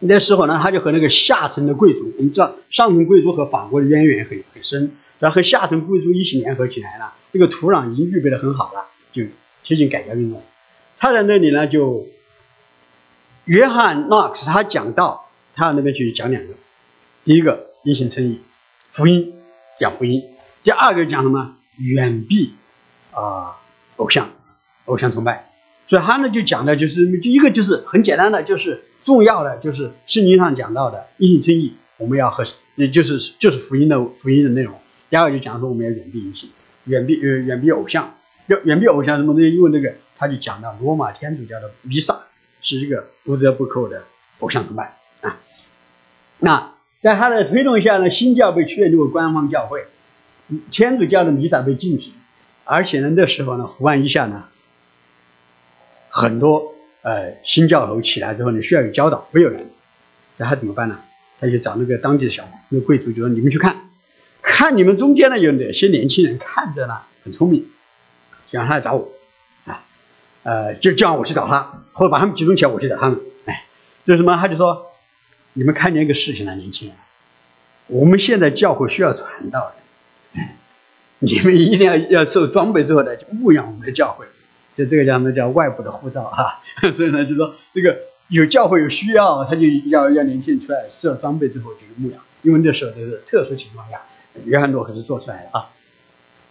[0.00, 9.24] 那时候呢，他就和那个下层的贵族，我们知道上层贵族和法国的渊源很很深，然后和下层贵族一起联合起来了，这个土壤已经预备的很好了，就
[9.64, 10.42] 推进改革运动。
[10.98, 12.06] 他在那里呢，就。
[13.44, 16.52] 约翰诺克斯他讲到，他那边去讲两个，
[17.24, 18.40] 第一个因信称义，
[18.90, 19.32] 福音
[19.80, 20.22] 讲福音，
[20.62, 22.52] 第二个讲什么远避
[23.10, 23.56] 啊
[23.96, 24.32] 偶像，
[24.84, 25.50] 偶像崇拜，
[25.86, 32.44] 所以他呢就讲的就是就一个就是很简单的就是重要的就是圣经上讲到的因信称义，我们要和
[32.74, 34.78] 也就是就是福音的福音的内容，
[35.10, 36.50] 第二个就讲说我们要远避异信，
[36.84, 38.14] 远避呃远避偶像，
[38.46, 39.54] 要远避偶像什么东西？
[39.54, 42.20] 因为那个他就讲到罗马天主教的弥撒。
[42.60, 44.02] 是一个不折不扣的
[44.40, 45.38] 偶像崇拜啊！
[46.40, 49.84] 那在他的推动下呢，新教被确立为官方教会，
[50.72, 52.10] 天主教的弥撒被禁止，
[52.64, 54.46] 而且呢，那时候呢，胡安一下呢，
[56.08, 59.70] 很多呃新教徒起来之后呢，需要有教导，没有人，
[60.36, 60.98] 那他怎么办呢？
[61.38, 63.87] 他就找那个当地的小那个贵族，就说你们去看，
[64.58, 67.60] 看你们中间呢有哪些年轻人看着呢很聪明，
[68.50, 69.12] 就让他来找我
[69.66, 69.84] 啊。
[70.42, 73.20] 呃，就叫我去找他，或者把他们集中起来，我去找他们。
[73.44, 73.66] 哎，
[74.04, 74.36] 就是什么？
[74.36, 74.90] 他就说，
[75.52, 76.96] 你们看见一个事情了，年轻人，
[77.86, 79.70] 我们现在教会需要传道
[80.34, 80.42] 的，
[81.20, 84.26] 你们一定要要受装备之后呢，牧养我们的教会。
[84.76, 86.58] 就这个叫什么叫外部的护照啊？
[86.92, 87.96] 所以呢，就说这个
[88.26, 94.02] 有教会有需要，他就要要年轻人出来设装备之后就牧养，因为那时候都是特殊情况下，
[94.44, 95.70] 约翰诺克斯做出来的啊。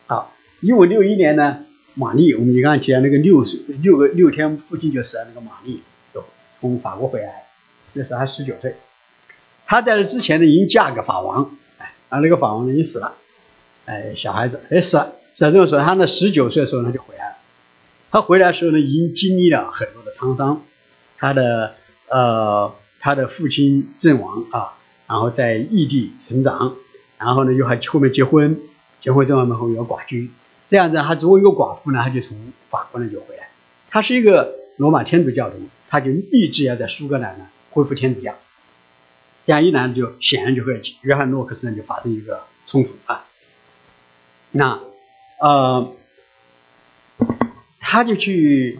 [0.07, 6.23] 好，一五六一年呢，玛丽，我们刚刚讲那个六岁六个六天父亲就死了，那个玛丽就
[6.61, 7.47] 从法国回来，
[7.93, 8.75] 那时候还十九岁。
[9.65, 13.15] 她在这之前呢，已经嫁给法王，哎，而那个法王呢已经死了，
[13.85, 17.35] 哎，小孩子哎死了，在这个时候，她呢十九岁的时候她就回来了。
[18.11, 20.61] 她回来的时候呢，已经经历了很多的沧桑。
[21.19, 21.73] 他的
[22.09, 26.75] 呃，他的父亲阵亡啊，然后在异地成长，
[27.17, 28.59] 然后呢又还后面结婚，
[28.99, 30.29] 结婚之后呢后有寡居，
[30.69, 32.37] 这样子他作为一个寡妇呢，他就从
[32.69, 33.49] 法国呢就回来，
[33.89, 35.55] 他是一个罗马天主教徒，
[35.89, 38.35] 他就立志要在苏格兰呢恢复天主教，
[39.45, 43.25] 这样一来就显然就和约翰诺克斯呢就发生一个冲突啊，
[44.51, 44.79] 那
[45.39, 45.93] 呃，
[47.79, 48.79] 他就去，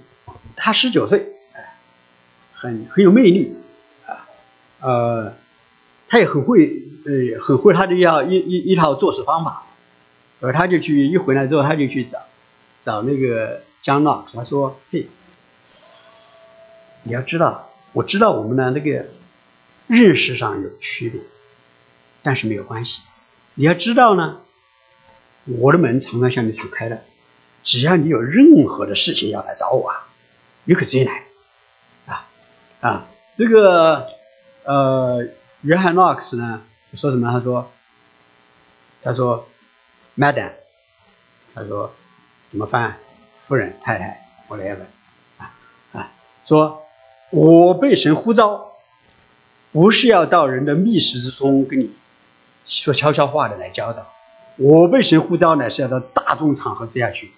[0.56, 1.34] 他十九岁。
[2.60, 3.56] 很很有魅力
[4.08, 4.26] 啊，
[4.82, 5.36] 呃，
[6.08, 9.64] 他也很会，呃，很会他的一套一一一套做事方法，
[10.42, 12.20] 而，他就去一回来之后，他就去找
[12.84, 15.08] 找那个江纳，他说，嘿，
[17.04, 19.06] 你要知道，我知道我们的那个
[19.88, 21.22] 认识上有区别，
[22.24, 23.02] 但是没有关系，
[23.56, 24.42] 你要知道呢，
[25.46, 27.06] 我的门常常向你敞开的，
[27.64, 30.08] 只要你有任何的事情要来找我啊，
[30.66, 31.24] 你可直接来。
[32.06, 32.28] 啊
[32.82, 34.08] 啊，这个
[34.66, 35.28] 呃，
[35.62, 36.62] 约翰诺克斯呢
[36.98, 37.32] 说什么？
[37.32, 37.72] 他说，
[39.04, 39.48] 他说
[40.18, 40.52] ，Madam，
[41.54, 41.94] 他说
[42.50, 42.98] 怎么翻？
[43.46, 44.86] 夫人、太太，我来问
[45.38, 45.54] 啊
[45.94, 46.12] 啊，
[46.44, 46.84] 说
[47.30, 48.74] 我被神呼召，
[49.72, 51.94] 不是要到人的密室之中跟你
[52.66, 54.12] 说悄悄话的来教导，
[54.58, 57.32] 我被神呼召呢是要到大众场合之下去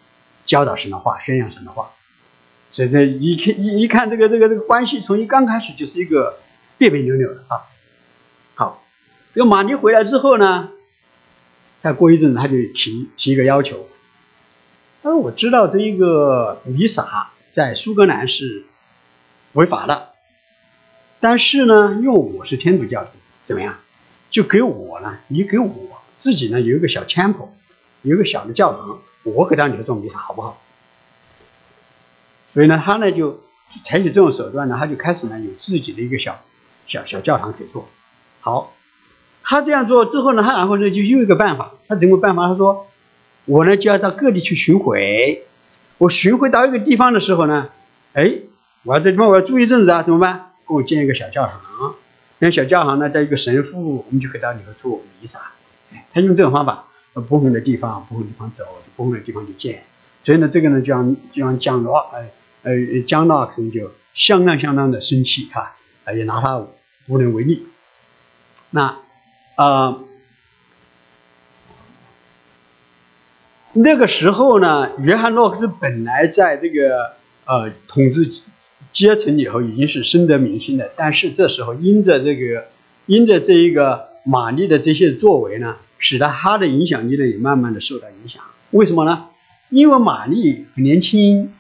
[0.45, 1.91] 教导神的话，宣扬神的话。
[2.71, 6.39] 所以这一看一一看这个这个这个关系，从一刚开始就是一个
[6.79, 7.67] 别别扭扭的啊。
[9.33, 10.69] 这个马尼回来之后呢，
[11.81, 13.87] 再过一阵子他就提提一个要求，
[15.03, 18.65] 他说我知道这一个弥撒在苏格兰是
[19.53, 20.09] 违法的，
[21.19, 23.11] 但是呢，因为我是天主教徒，
[23.45, 23.77] 怎么样，
[24.31, 27.49] 就给我呢，你给我自己呢有一个小 temple，
[28.01, 30.59] 有一个小的教堂，我给他你做弥撒好不好？
[32.51, 33.41] 所以呢，他呢就
[33.83, 36.41] 采取这种手段呢，他就开始呢有自己的一个小
[36.87, 37.87] 小小教堂可以做。
[38.41, 38.73] 好，
[39.49, 42.49] 他这样做之后呢，他然后呢就又一个办法，他怎么办法？
[42.49, 42.85] 他说，
[43.45, 45.43] 我呢就要到各地去巡回。
[45.97, 47.69] 我巡回到一个地方的时候呢，
[48.13, 48.41] 哎，
[48.83, 50.51] 我要这地方我要住一阵子啊，怎么办？
[50.67, 51.95] 给我建一个小教堂。
[52.37, 55.39] 那小教堂呢，在一个神父，我们就可以到里头做弥撒。
[56.13, 58.63] 他用这种方法，不同的地方，不同的地方走，
[58.95, 59.83] 不同的地方去建。
[60.23, 62.29] 所以呢，这个呢就让就让讲了，哎。
[62.61, 62.73] 呃，
[63.07, 65.77] 江纳克森就相当相当的生气哈，
[66.13, 66.67] 也拿他
[67.07, 67.65] 无能为力。
[68.69, 68.97] 那
[69.59, 69.99] 啊，
[73.73, 78.31] 那个时候呢，约翰诺克斯本来在这个呃统治
[78.93, 82.67] 阶层里头已经是深得民心的，但是这时候因着这个
[83.05, 88.43] 因着这一个玛丽的这些作为呢，使得他的影响力呢也慢慢的受到影响。
[88.71, 89.25] 为什么呢？
[89.69, 91.51] 因为玛丽很年轻。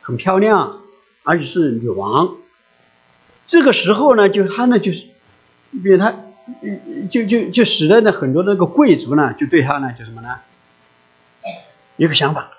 [0.00, 0.78] 很漂亮，
[1.22, 2.36] 而且是女王。
[3.44, 5.04] 这个时候呢，就她呢，就是，
[5.82, 6.14] 比如她，
[7.10, 10.36] 就就就使得呢很多那个贵族呢，就对他呢，就什么呢？
[11.96, 12.52] 有个想法，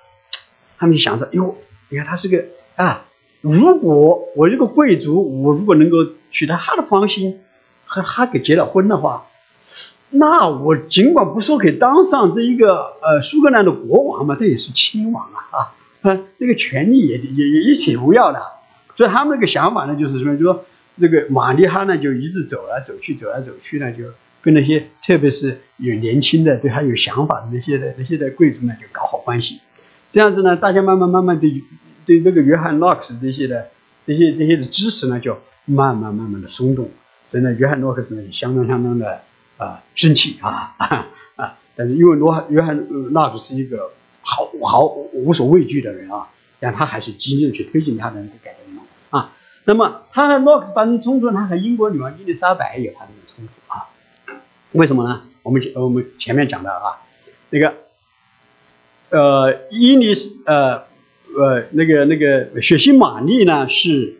[0.78, 1.56] 他们就想着，哟，
[1.88, 2.44] 你看他是个
[2.76, 3.04] 啊，
[3.40, 5.96] 如果我这个贵族，我如果能够
[6.30, 7.40] 取得她的芳心，
[7.86, 9.26] 和她给结了婚的话，
[10.10, 15.72] 那我尽管不说可以当上这一个呃苏格兰的国王嘛，这也是亲王啊
[16.02, 16.18] 啊。
[16.38, 18.40] 这个权力也也也一起荣耀的，
[18.96, 20.36] 所以他们那个想法呢，就是什么？
[20.36, 20.64] 就说
[20.98, 24.04] 这个玛丽哈呢，就一直走来走去，走来走去呢，就
[24.40, 29.60] 跟那些特别是有年轻的、对他有想法的那些的那些的贵族呢，就搞好关系。
[30.10, 31.62] 这样子呢，大家慢慢慢慢对
[32.06, 33.68] 对这个约翰诺克斯这些的
[34.06, 36.90] 这些这些的支持呢，就慢慢慢慢的松动。
[37.30, 39.20] 所以呢，约翰诺克斯呢，相当相当的
[39.58, 40.74] 啊生气啊
[41.36, 41.58] 啊！
[41.76, 42.76] 但是因为罗约翰
[43.12, 43.92] 诺克斯是一个。
[44.22, 44.84] 毫毫
[45.14, 46.28] 无所畏惧的人啊，
[46.60, 48.58] 但他还是积极的去推进他的改革。
[49.70, 53.86] 那么他和诺克斯发生冲突，他和英国女王伊丽莎白也发生了冲突啊。
[54.72, 55.22] 为什么呢？
[55.44, 56.98] 我们前我们前面讲的啊，
[57.50, 57.74] 那个
[59.10, 60.12] 呃伊丽
[60.44, 60.86] 呃
[61.38, 64.16] 呃那个那个血腥玛丽呢是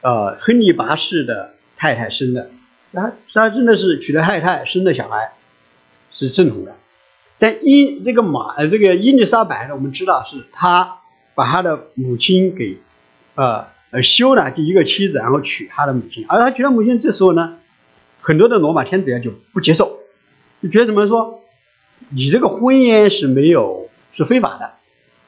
[0.00, 2.48] 呃亨利八世的太太生的，
[2.94, 5.34] 他他真的是娶了太太生的小孩
[6.10, 6.74] 是正统的。
[7.38, 11.00] 但伊这个马这个伊丽莎白呢，我们知道是她
[11.34, 12.78] 把她的母亲给，
[13.34, 16.24] 呃呃休了第一个妻子，然后娶他的母亲。
[16.28, 17.58] 而他娶他母亲，这时候呢，
[18.20, 20.00] 很多的罗马天主教就不接受，
[20.62, 21.42] 就觉得怎么说，
[22.08, 24.72] 你这个婚姻是没有是非法的，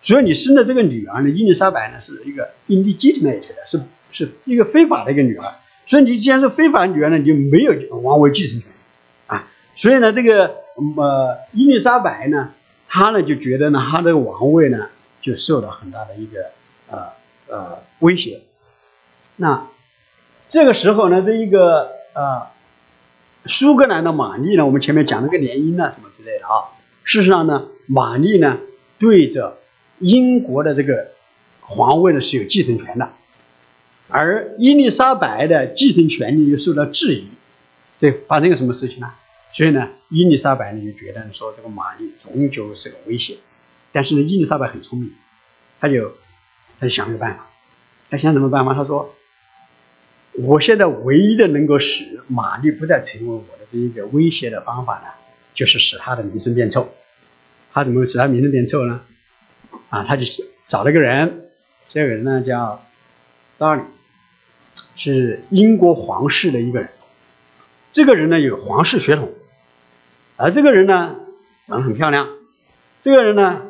[0.02, 3.80] 所以你生的这个女儿呢，伊丽莎白呢是一个 illegitimate 的，是
[4.11, 5.44] 是一个非法的一个女儿。
[5.86, 8.68] 所以你既然是非法女儿呢，你就没有王位继承权
[9.26, 9.48] 啊。
[9.74, 10.56] 所以呢，这个
[10.96, 12.50] 呃伊丽莎白呢，
[12.88, 14.88] 她呢就觉得呢，她的王位呢
[15.20, 16.50] 就受到很大的一个
[16.90, 17.06] 呃
[17.46, 18.42] 呃威胁。
[19.41, 19.68] 那
[20.49, 22.49] 这个时候呢，这一个呃
[23.47, 26.74] 苏格兰的玛丽呢，我们前面讲了个联姻呢什么之类的啊。
[27.05, 28.59] 事实上呢，玛丽呢
[28.99, 29.59] 对着
[30.01, 31.12] 英国的这个
[31.61, 33.12] 皇位呢是有继承权的。
[34.09, 37.28] 而伊丽莎白的继承权利又受到质疑，
[38.01, 39.12] 这发生个什么事情呢？
[39.53, 43.36] 所以呢，伊丽莎白呢就觉得说这个玛丽终究是个威胁。
[43.93, 45.12] 但是呢，伊丽莎白很聪明，
[45.80, 46.14] 他就
[46.80, 47.47] 他就想了个办法。
[48.11, 48.72] 他想什么办法？
[48.72, 49.14] 他说
[50.41, 55.09] ：“我现在唯一的能够使玛丽不再成为我的这一个威胁的方法呢，
[55.55, 56.93] 就是使她的名声变臭。
[57.72, 59.01] 他怎么使她名声变臭呢？
[59.91, 60.24] 啊，他就
[60.66, 61.51] 找了个人，
[61.91, 62.84] 这个人呢叫
[63.59, 63.82] 道里。
[65.01, 66.89] 是英国皇室的一个人，
[67.93, 69.32] 这个人呢有皇室血统，
[70.36, 71.14] 而这个人呢
[71.68, 72.28] 长得很漂亮，
[73.01, 73.62] 这个人呢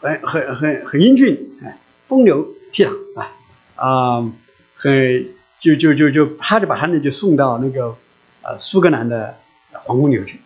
[0.00, 3.32] 很很很很英俊，哎，风流倜傥啊
[3.74, 4.32] 啊，
[4.78, 5.28] 很
[5.60, 7.96] 就就就就他就把他呢就送到那个
[8.42, 9.36] 呃苏格兰的
[9.72, 10.40] 皇宫里去。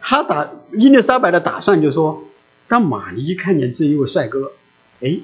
[0.00, 2.24] 他打伊丽莎白的打算就是说，
[2.68, 4.52] 当玛丽一看见这一位帅哥，
[5.00, 5.20] 哎，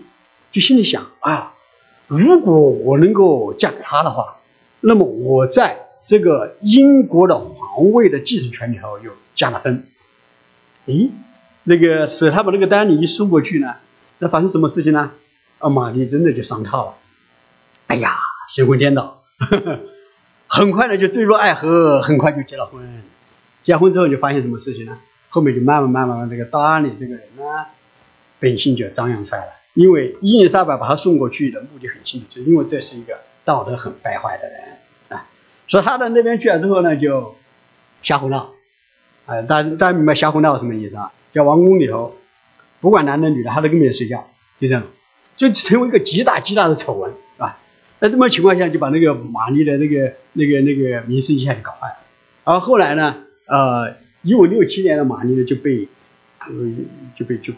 [0.51, 1.55] 就心里想啊。
[2.07, 4.39] 如果我能够嫁给他的话，
[4.81, 9.87] 那么我在这个英国的皇位的继承权里头又加了分。
[10.87, 11.11] 诶，
[11.65, 13.75] 那个，所以他把那个丹尼一送过去呢，
[14.19, 15.13] 那发生什么事情呢？
[15.61, 16.95] 啊，玛丽真的就上套了。
[17.87, 19.23] 哎呀，神魂颠倒，
[20.49, 23.03] 很快的就坠入爱河，很快就结了婚。
[23.63, 24.99] 结婚之后就发现什么事情呢？
[25.29, 27.45] 后面就慢慢慢慢，这个达里这个人呢，
[28.41, 29.53] 本性就张扬出来了。
[29.75, 34.61] 因为伊丽莎白把他送过去的目的很清楚，因为这是一个道德很败坏的人
[35.09, 35.27] 啊，
[35.69, 37.37] 所以他到那边去了之后呢，就
[38.03, 38.55] 瞎胡闹，
[39.27, 41.13] 啊，大家大家明白瞎胡闹什么意思啊？
[41.33, 42.17] 在王宫里头，
[42.81, 44.83] 不管男的女的，他都跟别人睡觉，就这样，
[45.41, 47.57] 就成为一个极大极大的丑闻，是吧？
[47.99, 51.97] 在这么情况下，就把那个玛丽的那个那个那个名声一下就搞坏了。
[52.45, 53.17] 而后来呢，
[53.47, 55.89] 呃，一五六七年的玛丽呢就被，
[57.17, 57.55] 就被就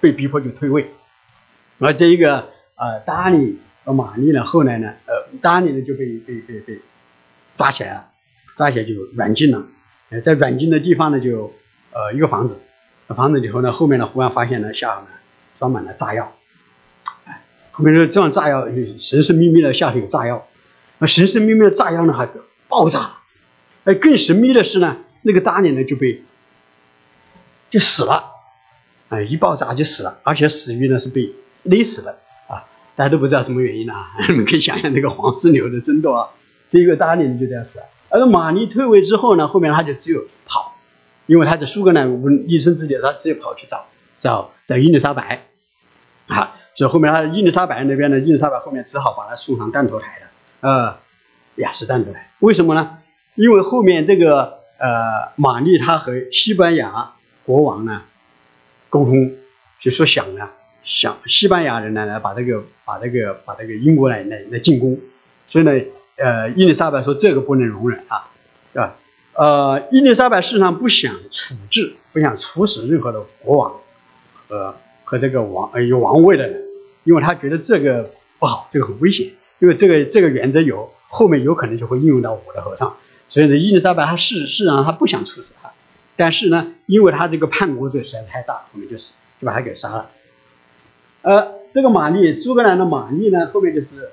[0.00, 0.92] 被逼迫就退位。
[1.80, 6.78] 而这一个呃，达里和玛丽呢，后来呢，呃，达里呢就被被被被
[7.56, 8.06] 抓起来了，
[8.56, 9.66] 抓起来就软禁了。
[10.10, 11.52] 呃，在软禁的地方呢，就
[11.92, 12.60] 呃一个房子，
[13.08, 15.10] 房子里头呢，后面呢忽然发现呢下面呢
[15.58, 16.32] 装满了炸药，
[17.74, 18.66] 后面说这样炸药
[18.98, 20.46] 神神秘秘的下头有炸药，
[20.98, 22.28] 那神神秘秘的炸药呢还
[22.68, 23.18] 爆炸了，
[23.84, 26.22] 哎，更神秘的是呢，那个达里呢就被
[27.70, 28.32] 就死了，
[29.10, 31.32] 哎，一爆炸就死了，而且死于呢是被。
[31.66, 32.68] 勒死了啊！
[32.94, 36.28] 大家都不知道什么原因啊， 你们可以想象那个黄丝牛的争斗啊，
[36.70, 37.86] 这一个大力就这样死了。
[38.10, 40.76] 而玛丽退位之后呢，后面他就只有跑，
[41.24, 43.86] 因为他的苏格兰一生之地，他只有跑去找
[44.18, 45.46] 找找伊丽莎白
[46.26, 46.54] 啊。
[46.74, 50.26] 所以后面他伊丽莎白那边呢，伊丽莎白后面只好把他送上断头台的，
[50.68, 50.96] 呃，
[51.56, 52.30] 雅士断头台。
[52.40, 52.98] 为什么呢？
[53.34, 57.12] 因为后面这个呃，玛丽她和西班牙
[57.44, 58.02] 国王呢
[58.90, 59.32] 沟通，
[59.80, 60.50] 就说想呢。
[60.84, 65.00] 想西班牙人呢来把这个把这个把这个英国来来来进攻，
[65.48, 65.72] 所以呢，
[66.16, 68.28] 呃，伊丽莎白说这个不能容忍啊，
[68.74, 68.94] 是吧？
[69.32, 73.76] 呃，伊丽莎白事实上不想处置，不想处死任何的国王
[74.46, 76.62] 和和这个王呃有王位的人，
[77.04, 82.96] 因为他觉得这个不好，这个很危险，因为这个这个原则有后面有可能就会应用到我的头上，
[83.28, 85.72] 所以呢，伊丽莎白她事事实上她不想处死他，
[86.16, 90.10] 但是呢，因为他这个叛国罪实在太大，后面就是就把他给杀了。
[91.22, 94.10] 呃，这个玛丽，苏格兰的玛丽呢，后面就是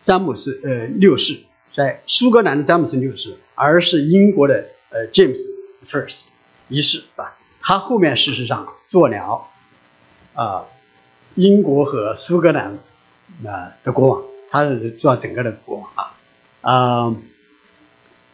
[0.00, 1.40] 詹姆斯呃六世，
[1.72, 5.38] 在苏格兰的詹姆斯六世，而是英国的呃 James
[5.86, 6.24] First
[6.68, 7.36] 一世啊。
[7.60, 9.44] 他后面事实上做了
[10.42, 10.64] 啊
[11.34, 12.78] 英国和苏格兰
[13.44, 16.14] 啊的国王，他是做整个的国王啊
[16.62, 17.14] 啊。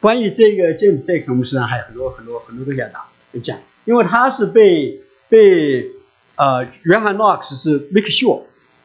[0.01, 3.03] 关于这个 James Six，我们实际上还有很多很多很多东西要讲，
[3.43, 5.93] 讲，因为他是被被。
[6.39, 8.43] 呃，约翰诺克斯是 make sure，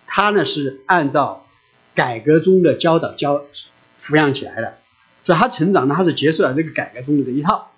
[0.08, 1.46] 他呢是按照
[1.94, 3.44] 改革中的教导教
[4.02, 4.78] 抚养起来的，
[5.26, 7.72] 所以他成长呢，他是接受了这个改革中的这一套。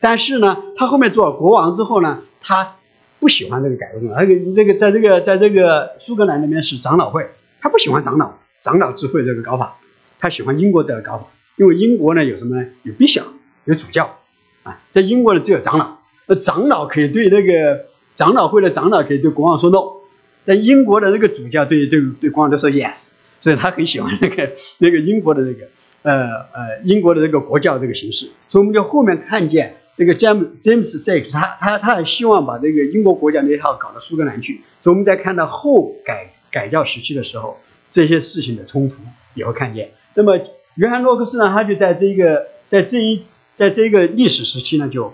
[0.00, 2.76] 但是呢，他后面做了国王之后呢，他
[3.20, 7.28] 不喜欢这个改革宗，那个那个在这个在这个苏格兰那边是长老会，
[7.60, 9.76] 他不喜欢长老长老智慧这个搞法，
[10.18, 11.26] 他喜欢英国这个搞法，
[11.56, 12.66] 因为英国呢有什么呢？
[12.82, 13.22] 有 b 小
[13.66, 14.18] 有主教
[14.62, 17.86] 啊，在英国呢只有长老，那长老可以对那个
[18.16, 20.00] 长老会的长老可以对国王说 no，
[20.44, 25.68] 但英国的那个主教对对对国王都说 yes，所以他很喜欢那个那个英国的那个。
[26.02, 26.12] 呃
[26.54, 34.62] 呃，英国的这个国教这个形式，所以我们就后面看见这个詹姆詹姆斯 six，他他他还希望把这个英国国家那一套搞到苏格兰去。
[34.80, 37.60] 所以我们在看到后改改教时期的时候，
[37.90, 38.96] 这些事情的冲突
[39.34, 39.90] 也会看见。
[40.14, 40.40] 那么
[40.76, 43.24] 约翰诺克斯呢，他就在这一个在这一
[43.56, 45.12] 在这个历史时期呢，就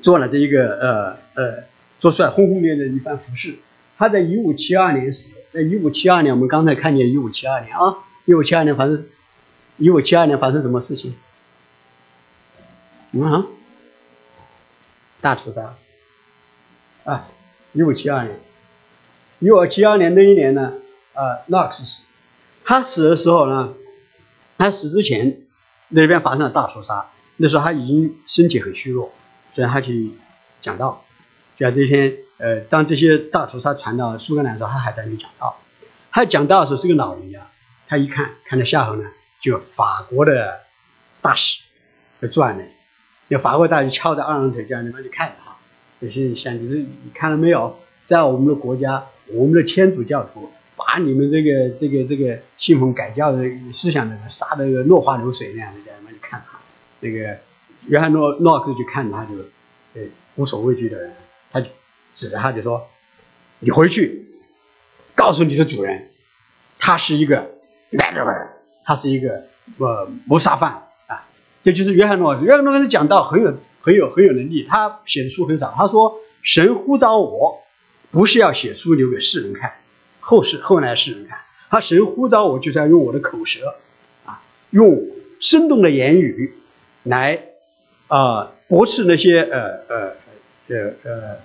[0.00, 1.64] 做了这一个呃呃，
[1.98, 3.56] 做出来轰轰烈烈的一番服饰。
[3.96, 7.96] 他在一五七二年死，在一五七二年，我们刚才看见一五七二年啊，
[8.26, 9.04] 一五七二年反正。
[9.76, 11.14] 一五七二年发生什么事情？
[13.12, 13.46] 嗯，
[15.20, 15.74] 大屠杀
[17.04, 17.28] 啊！
[17.72, 18.38] 一五七二年，
[19.40, 20.74] 一五七二年那一年呢，
[21.14, 22.02] 啊，诺克斯死。
[22.64, 23.74] 他死的时候呢，
[24.56, 25.42] 他死之前
[25.88, 27.08] 那边发生了大屠杀。
[27.36, 29.12] 那时候他已经身体很虚弱，
[29.54, 30.12] 所以他去
[30.60, 31.04] 讲道。
[31.56, 35.58] 就在这一天，呃，当这些大屠杀传到苏格兰的时候，他还在那里讲道。
[36.10, 37.46] 他讲道的时候是个老人家，
[37.86, 39.04] 他一看，看到下头呢。
[39.40, 40.62] 就法国的
[41.22, 41.60] 大使
[42.20, 42.70] 就坐在那里，
[43.28, 45.56] 有法国大使翘着二郎腿这样，你们去看他。
[46.00, 56.58] 有些想你是你看到没有，在我们的国家，我们的天主教徒把你们这个这个这个信奉改教的思想的人杀的落花流水那样的，叫你们去看他。
[57.00, 57.38] 那个
[57.86, 59.34] 约翰诺诺克就看他就
[59.94, 60.02] 呃
[60.36, 61.12] 无所畏惧的人，
[61.52, 61.68] 他就
[62.14, 62.88] 指着他就说
[63.60, 64.26] ：“你回去
[65.14, 66.08] 告诉你的主人，
[66.78, 67.50] 他是一个
[67.92, 68.48] murderer。”
[68.88, 69.44] 他是一个
[69.76, 70.87] 呃谋杀犯，
[71.64, 72.40] 这就是约翰诺。
[72.40, 75.74] 约翰诺跟他讲到很有很有很有能力，他写的书很少。
[75.76, 77.60] 他说神呼召我，
[78.10, 79.74] 不是要写书留给世人看，
[80.20, 81.38] 后世后来世人看。
[81.70, 83.74] 他神呼召我就是要用我的口舌
[84.24, 85.06] 啊，用
[85.40, 86.54] 生动的言语
[87.02, 87.44] 来
[88.06, 90.12] 啊驳斥那些呃呃
[90.68, 91.36] 呃呃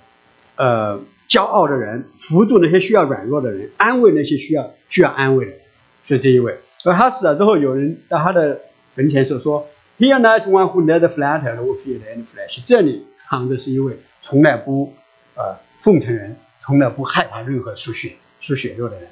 [0.56, 5.60] 呃骄傲的人，扶助那些需要软弱的人，安慰那些需要需要安慰的人。
[6.06, 6.58] 是这一位。
[6.84, 8.60] 而他死了之后，有人在他的
[8.94, 9.66] 坟前说：“说
[9.98, 14.94] Here lies one who never flattered or feared any flesh。”这里躺着是一位从来不
[15.34, 19.08] 呃奉承人，从来不害怕任何输血输血肉的人，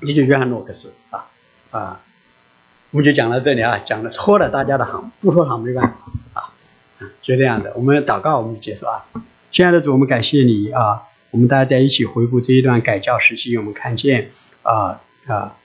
[0.00, 1.26] 这就约翰诺克斯啊
[1.70, 2.00] 啊！
[2.90, 6.52] 我们就讲到这里啊，讲的拖了大家的行，不拖行没办法啊，
[7.22, 7.72] 就这样的。
[7.74, 9.04] 我们祷告，我们就结束啊。
[9.50, 14.30] 亲爱的主，我们感谢你啊，我们大家在一起回顾这一段改教时期，我们看见
[14.62, 15.56] 啊啊。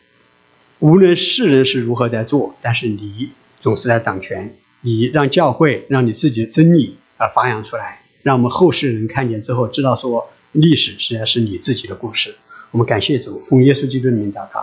[0.80, 4.56] 无论世人是如何在做，但是你总是在掌权。
[4.82, 12.36] 你让教会，让你自己的真理啊发扬出来，让我们后世人看见之后，知道说历史实际上是你自己的故事。
[12.72, 14.58] 我们感谢主，奉耶稣基督的名祷告。